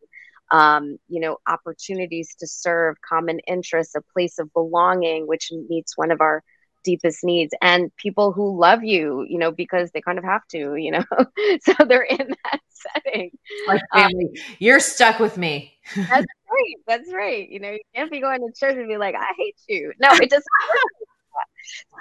[0.51, 6.11] um, you know opportunities to serve common interests a place of belonging which meets one
[6.11, 6.43] of our
[6.83, 10.75] deepest needs and people who love you you know because they kind of have to
[10.75, 11.03] you know
[11.61, 13.31] so they're in that setting.
[13.67, 14.25] Like um, family.
[14.25, 15.73] Um, you're stuck with me.
[15.95, 16.09] That's
[16.49, 17.49] right that's right.
[17.49, 19.91] You know you can't be going to church and be like i hate you.
[19.99, 20.45] No it doesn't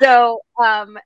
[0.00, 0.96] so um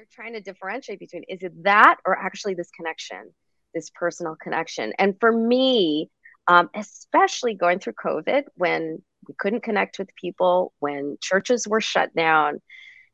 [0.00, 3.34] they're trying to differentiate between is it that or actually this connection,
[3.74, 4.94] this personal connection.
[4.98, 6.10] And for me,
[6.46, 12.14] um, especially going through COVID when we couldn't connect with people, when churches were shut
[12.16, 12.62] down,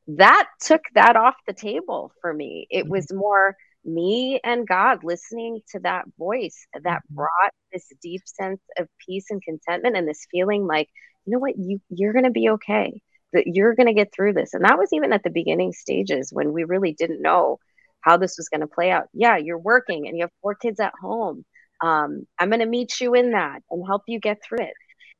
[0.06, 2.68] that took that off the table for me.
[2.70, 2.92] It mm-hmm.
[2.92, 7.16] was more me and God listening to that voice that mm-hmm.
[7.16, 10.88] brought this deep sense of peace and contentment and this feeling like,
[11.24, 14.54] you know what, you you're gonna be okay that you're going to get through this.
[14.54, 17.58] And that was even at the beginning stages when we really didn't know
[18.00, 19.08] how this was going to play out.
[19.12, 21.44] Yeah, you're working and you have four kids at home.
[21.80, 24.74] Um, I'm going to meet you in that and help you get through it.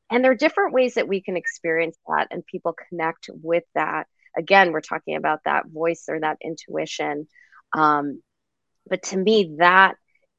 [0.09, 4.07] And there are different ways that we can experience that and people connect with that.
[4.37, 7.27] Again, we're talking about that voice or that intuition.
[7.73, 8.21] Um,
[8.89, 9.95] but to me, that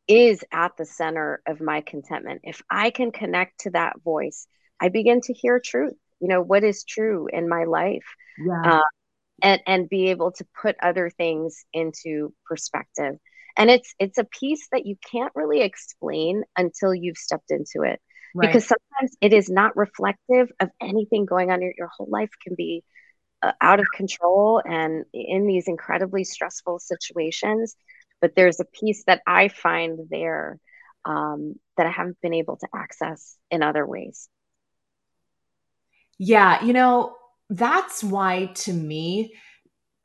[0.08, 2.40] is at the center of my contentment.
[2.44, 4.46] If I can connect to that voice,
[4.80, 8.04] I begin to hear truth you know what is true in my life
[8.38, 8.78] yeah.
[8.78, 8.82] uh,
[9.42, 13.16] and and be able to put other things into perspective.
[13.56, 18.00] And it's it's a piece that you can't really explain until you've stepped into it.
[18.34, 18.48] Right.
[18.48, 21.62] because sometimes it is not reflective of anything going on.
[21.62, 22.84] Your, your whole life can be
[23.42, 27.74] uh, out of control and in these incredibly stressful situations.
[28.20, 30.58] But there's a piece that i find there
[31.04, 34.28] um, that i haven't been able to access in other ways
[36.18, 37.14] yeah, you know,
[37.48, 39.34] that's why to me,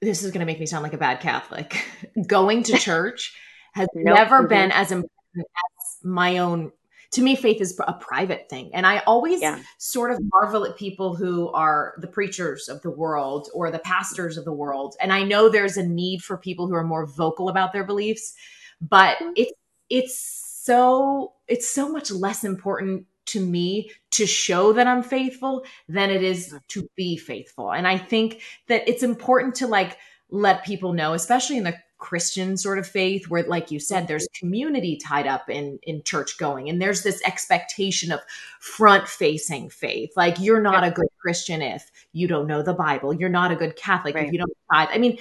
[0.01, 1.84] this is going to make me sound like a bad Catholic.
[2.28, 3.36] Going to church
[3.74, 4.16] has nope.
[4.16, 4.47] never mm-hmm.
[4.47, 6.72] been as important as my own.
[7.14, 8.72] To me, faith is a private thing.
[8.74, 9.59] And I always yeah.
[9.78, 14.36] sort of marvel at people who are the preachers of the world or the pastors
[14.36, 14.95] of the world.
[14.99, 18.34] And I know there's a need for people who are more vocal about their beliefs,
[18.82, 19.32] but mm-hmm.
[19.36, 19.51] it's,
[19.89, 26.10] it's so, it's so much less important to me to show that I'm faithful than
[26.10, 27.72] it is to be faithful.
[27.72, 29.98] And I think that it's important to like
[30.30, 34.28] let people know, especially in the Christian sort of faith where like you said there's
[34.38, 38.20] community tied up in in church going and there's this expectation of
[38.60, 40.12] front facing faith.
[40.18, 43.14] Like you're not a good Christian if you don't know the Bible.
[43.14, 44.26] You're not a good Catholic right.
[44.26, 44.90] if you don't tithe.
[44.92, 45.18] I mean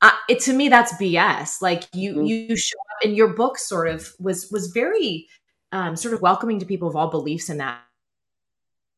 [0.00, 2.24] uh, it to me that's BS like you mm-hmm.
[2.24, 5.28] you show up and your book sort of was was very
[5.72, 7.80] um, sort of welcoming to people of all beliefs in that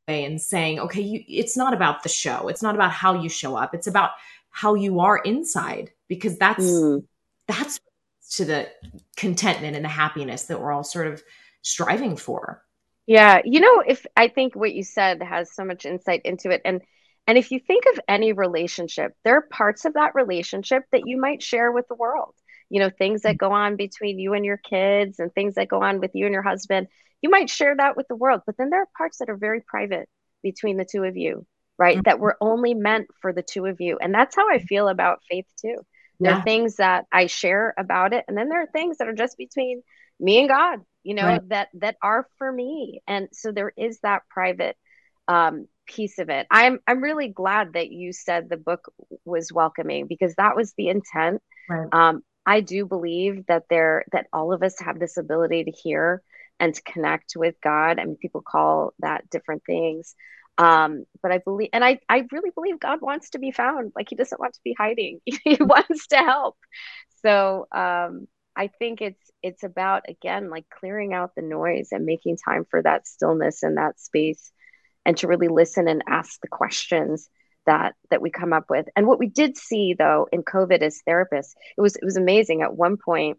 [0.09, 2.49] way and saying, okay, you, it's not about the show.
[2.49, 3.75] It's not about how you show up.
[3.75, 4.11] It's about
[4.51, 7.05] how you are inside because that's, mm.
[7.47, 7.81] that's
[8.33, 8.69] to the
[9.17, 11.23] contentment and the happiness that we're all sort of
[11.63, 12.63] striving for.
[13.07, 13.41] Yeah.
[13.45, 16.83] You know, if I think what you said has so much insight into it and,
[17.27, 21.19] and if you think of any relationship, there are parts of that relationship that you
[21.19, 22.35] might share with the world
[22.75, 25.81] you know things that go on between you and your kids and things that go
[25.81, 26.89] on with you and your husband
[27.23, 29.61] you might share that with the world but then there are parts that are very
[29.61, 30.09] private
[30.43, 31.47] between the two of you
[31.79, 32.03] right mm-hmm.
[32.03, 35.21] that were only meant for the two of you and that's how i feel about
[35.31, 35.77] faith too
[36.19, 36.39] there yeah.
[36.41, 39.39] are things that i share about it and then there are things that are just
[39.39, 39.81] between
[40.19, 41.49] me and god you know right.
[41.51, 44.77] that that are for me and so there is that private
[45.29, 48.93] um, piece of it i'm i'm really glad that you said the book
[49.25, 51.89] was welcoming because that was the intent right.
[51.93, 56.23] um, I do believe that there that all of us have this ability to hear
[56.61, 57.99] and to connect with God.
[57.99, 60.15] I mean, people call that different things.
[60.57, 63.93] Um, but I believe, and I, I really believe God wants to be found.
[63.97, 65.21] Like he doesn't want to be hiding.
[65.25, 66.57] he wants to help.
[67.25, 72.37] So, um, I think it's, it's about, again, like clearing out the noise and making
[72.37, 74.53] time for that stillness and that space
[75.05, 77.29] and to really listen and ask the questions
[77.67, 78.87] that that we come up with.
[78.97, 82.63] And what we did see though in COVID as therapists, it was it was amazing.
[82.63, 83.39] At one point,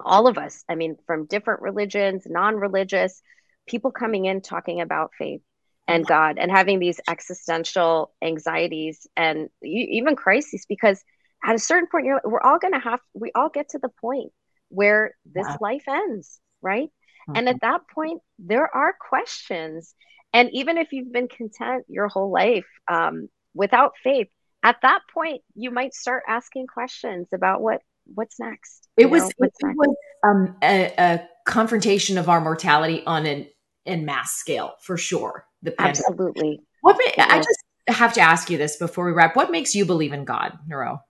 [0.00, 3.22] all of us, I mean, from different religions, non-religious,
[3.66, 5.40] people coming in talking about faith
[5.88, 11.02] and God and having these existential anxieties and even crises because
[11.44, 13.90] at a certain point you're we're all going to have we all get to the
[14.00, 14.32] point
[14.68, 16.88] where this life ends, right?
[17.28, 17.36] Mm-hmm.
[17.36, 19.94] And at that point there are questions
[20.32, 24.28] and even if you've been content your whole life um, without faith.
[24.62, 27.80] At that point you might start asking questions about what
[28.14, 33.24] what's next it was it, it was um, a, a, confrontation of our mortality on
[33.26, 33.46] an
[33.84, 36.04] in mass scale for sure the pandemic.
[36.08, 36.60] absolutely.
[36.80, 39.36] What may, i just have to ask you this before we wrap.
[39.36, 41.00] What makes you believe in god Nero?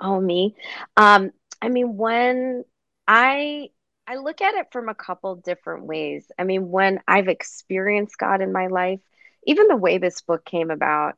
[0.00, 0.56] Oh me?
[0.96, 1.30] Um
[1.62, 2.64] i mean when
[3.06, 3.68] i
[4.06, 6.30] i look at it from a couple different ways.
[6.38, 9.00] I mean when i've experienced god in my life
[9.46, 11.14] even the way this book came about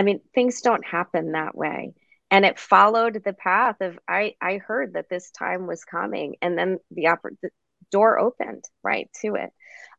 [0.00, 1.92] I mean, things don't happen that way.
[2.30, 6.56] And it followed the path of I I heard that this time was coming, and
[6.56, 7.50] then the, oppor- the
[7.92, 9.50] door opened right to it.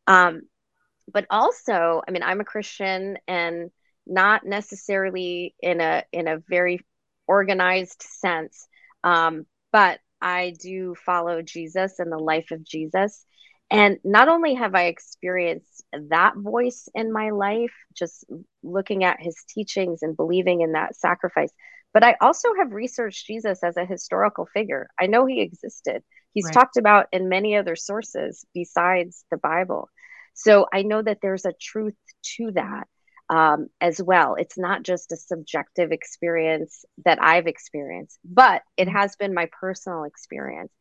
[0.08, 0.42] Um,
[1.12, 3.70] but also, I mean, I'm a Christian, and
[4.04, 6.80] not necessarily in a in a very
[7.28, 8.66] organized sense,
[9.04, 13.24] um, but I do follow Jesus and the life of Jesus.
[13.72, 18.26] And not only have I experienced that voice in my life, just
[18.62, 21.50] looking at his teachings and believing in that sacrifice,
[21.94, 24.90] but I also have researched Jesus as a historical figure.
[25.00, 26.02] I know he existed.
[26.34, 26.54] He's right.
[26.54, 29.88] talked about in many other sources besides the Bible.
[30.34, 31.96] So I know that there's a truth
[32.36, 32.88] to that
[33.30, 34.34] um, as well.
[34.34, 38.98] It's not just a subjective experience that I've experienced, but it mm-hmm.
[38.98, 40.72] has been my personal experience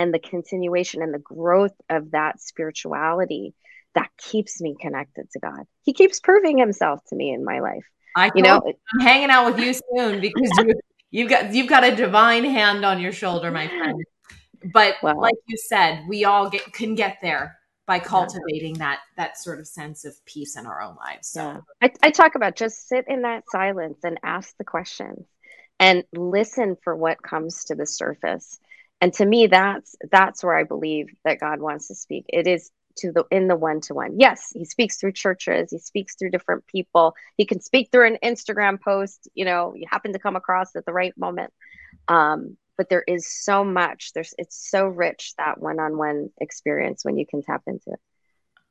[0.00, 3.54] and the continuation and the growth of that spirituality
[3.94, 5.64] that keeps me connected to God.
[5.82, 7.84] He keeps proving himself to me in my life.
[8.16, 10.72] I you know I'm hanging out with you soon because you,
[11.10, 14.02] you've got you've got a divine hand on your shoulder, my friend.
[14.72, 18.78] But well, like you said, we all get can get there by cultivating yeah.
[18.78, 21.28] that that sort of sense of peace in our own lives.
[21.28, 21.60] So yeah.
[21.82, 25.26] I, I talk about just sit in that silence and ask the questions
[25.78, 28.58] and listen for what comes to the surface
[29.00, 32.24] and to me that's that's where i believe that god wants to speak.
[32.28, 35.78] It is to the in the one to one yes he speaks through churches he
[35.78, 40.12] speaks through different people he can speak through an instagram post you know you happen
[40.12, 41.52] to come across at the right moment.
[42.08, 47.26] Um, but there is so much there's it's so rich that one-on-one experience when you
[47.26, 48.00] can tap into it.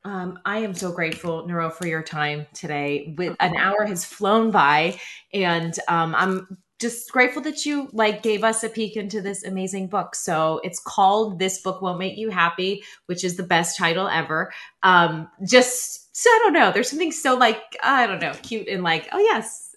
[0.02, 3.14] Um, I am so grateful, Nero, for your time today.
[3.18, 4.98] With an hour has flown by,
[5.32, 9.88] and um, I'm just grateful that you like gave us a peek into this amazing
[9.88, 10.14] book.
[10.14, 14.52] So it's called This Book Won't Make You Happy, which is the best title ever.
[14.82, 18.82] Um, just so I don't know, there's something so like I don't know, cute and
[18.82, 19.74] like, oh yes,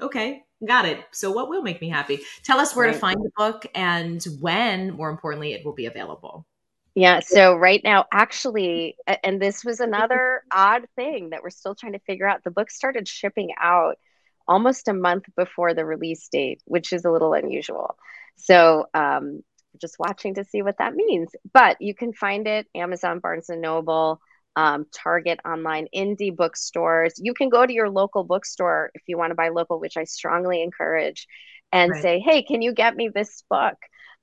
[0.00, 1.04] okay, got it.
[1.12, 2.20] So what will make me happy?
[2.42, 2.94] Tell us where right.
[2.94, 6.46] to find the book and when, more importantly, it will be available.
[6.94, 11.94] Yeah, so right now, actually, and this was another odd thing that we're still trying
[11.94, 12.44] to figure out.
[12.44, 13.98] The book started shipping out
[14.46, 17.96] almost a month before the release date, which is a little unusual.
[18.36, 19.42] So, um,
[19.80, 21.30] just watching to see what that means.
[21.52, 24.20] But you can find it Amazon, Barnes and Noble,
[24.56, 27.14] um, Target online, indie bookstores.
[27.18, 30.04] You can go to your local bookstore if you want to buy local, which I
[30.04, 31.26] strongly encourage,
[31.72, 32.02] and right.
[32.02, 33.76] say, "Hey, can you get me this book?"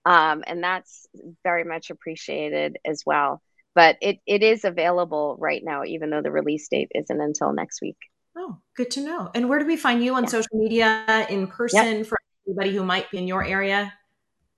[0.06, 1.06] Um, and that's
[1.44, 3.42] very much appreciated as well.
[3.76, 7.82] But it it is available right now, even though the release date isn't until next
[7.82, 7.98] week.
[8.36, 9.30] Oh, good to know.
[9.36, 10.30] And where do we find you on yeah.
[10.30, 12.06] social media in person yep.
[12.06, 12.18] for
[12.48, 13.94] anybody who might be in your area?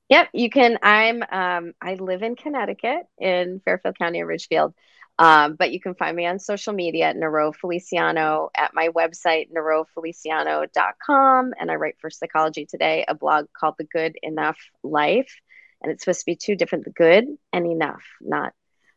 [0.10, 0.78] Yep, you can.
[0.84, 4.74] I'm um, I live in Connecticut in Fairfield County, Ridgefield.
[5.20, 9.52] Um, but you can find me on social media at Nero Feliciano at my website,
[9.52, 11.54] nerofeliciano.com.
[11.60, 15.36] And I write for Psychology Today, a blog called The Good Enough Life.
[15.82, 18.54] And it's supposed to be two different, the good and enough, not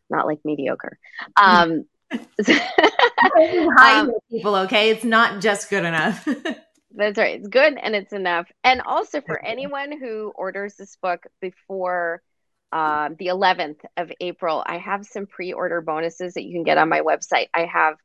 [0.09, 0.99] not like mediocre.
[1.37, 1.87] Um,
[3.81, 4.91] um, people, okay?
[4.91, 6.27] It's not just good enough.
[6.97, 7.39] that's right.
[7.39, 8.51] It's good and it's enough.
[8.65, 12.23] And also for anyone who orders this book before
[12.73, 16.89] um, the 11th of April, I have some pre-order bonuses that you can get on
[16.89, 17.49] my website.
[17.55, 17.97] I have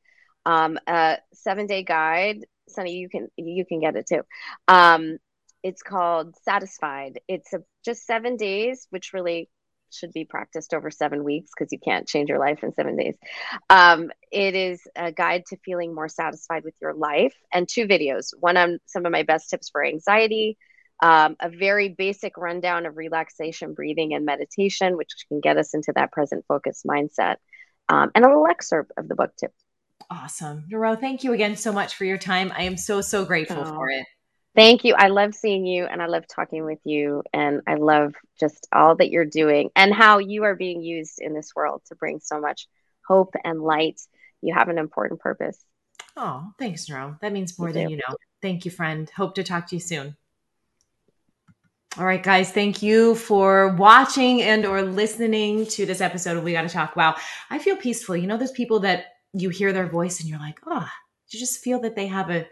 [0.45, 2.45] um, a seven-day guide.
[2.70, 4.22] Sunny, you can you can get it too.
[4.68, 5.18] Um,
[5.64, 7.20] it's called Satisfied.
[7.28, 9.49] It's a, just seven days, which really
[9.94, 13.16] should be practiced over seven weeks because you can't change your life in seven days.
[13.70, 18.30] Um, it is a guide to feeling more satisfied with your life and two videos.
[18.39, 20.58] One on some of my best tips for anxiety,
[21.02, 25.92] um, a very basic rundown of relaxation, breathing, and meditation, which can get us into
[25.96, 27.38] that present focus mindset,
[27.89, 29.52] um, and a little excerpt of the book tip.
[30.10, 30.66] Awesome.
[30.72, 32.52] Narelle, thank you again so much for your time.
[32.56, 33.74] I am so, so grateful oh.
[33.74, 34.06] for it.
[34.54, 34.95] Thank you.
[34.97, 37.24] I love seeing you and I love talking with you.
[37.34, 41.34] And I love just all that you're doing and how you are being used in
[41.34, 42.68] this world to bring so much
[43.08, 44.02] hope and light.
[44.41, 45.58] You have an important purpose.
[46.18, 47.20] Oh, thanks, Narelle.
[47.22, 47.91] That means more you than do.
[47.91, 48.16] you know.
[48.41, 49.10] Thank you, friend.
[49.16, 50.18] Hope to talk to you soon.
[51.97, 56.54] All right, guys, thank you for watching and or listening to this episode of We
[56.54, 56.95] Gotta Talk.
[56.95, 57.16] Wow,
[57.49, 58.16] I feel peaceful.
[58.16, 60.88] You know, those people that you hear their voice and you're like, oh,
[61.30, 62.47] you just feel that they have a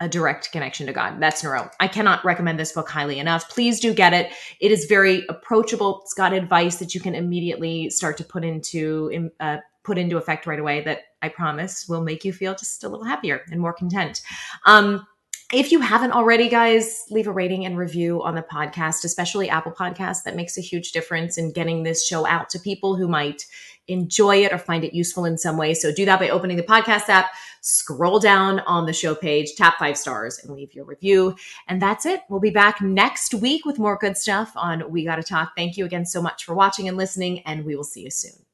[0.00, 1.20] a direct connection to God.
[1.20, 1.70] That's Narelle.
[1.78, 3.48] I cannot recommend this book highly enough.
[3.50, 4.32] Please do get it.
[4.58, 6.00] It is very approachable.
[6.02, 10.46] It's got advice that you can immediately start to put into uh, put into effect
[10.46, 10.82] right away.
[10.82, 14.22] That I promise will make you feel just a little happier and more content.
[14.64, 15.06] Um,
[15.52, 19.72] if you haven't already, guys, leave a rating and review on the podcast, especially Apple
[19.72, 20.22] Podcasts.
[20.22, 23.46] That makes a huge difference in getting this show out to people who might
[23.88, 25.74] enjoy it or find it useful in some way.
[25.74, 27.30] So do that by opening the podcast app,
[27.62, 31.34] scroll down on the show page, tap five stars, and leave your review.
[31.66, 32.20] And that's it.
[32.28, 35.52] We'll be back next week with more good stuff on We Gotta Talk.
[35.56, 38.49] Thank you again so much for watching and listening, and we will see you soon.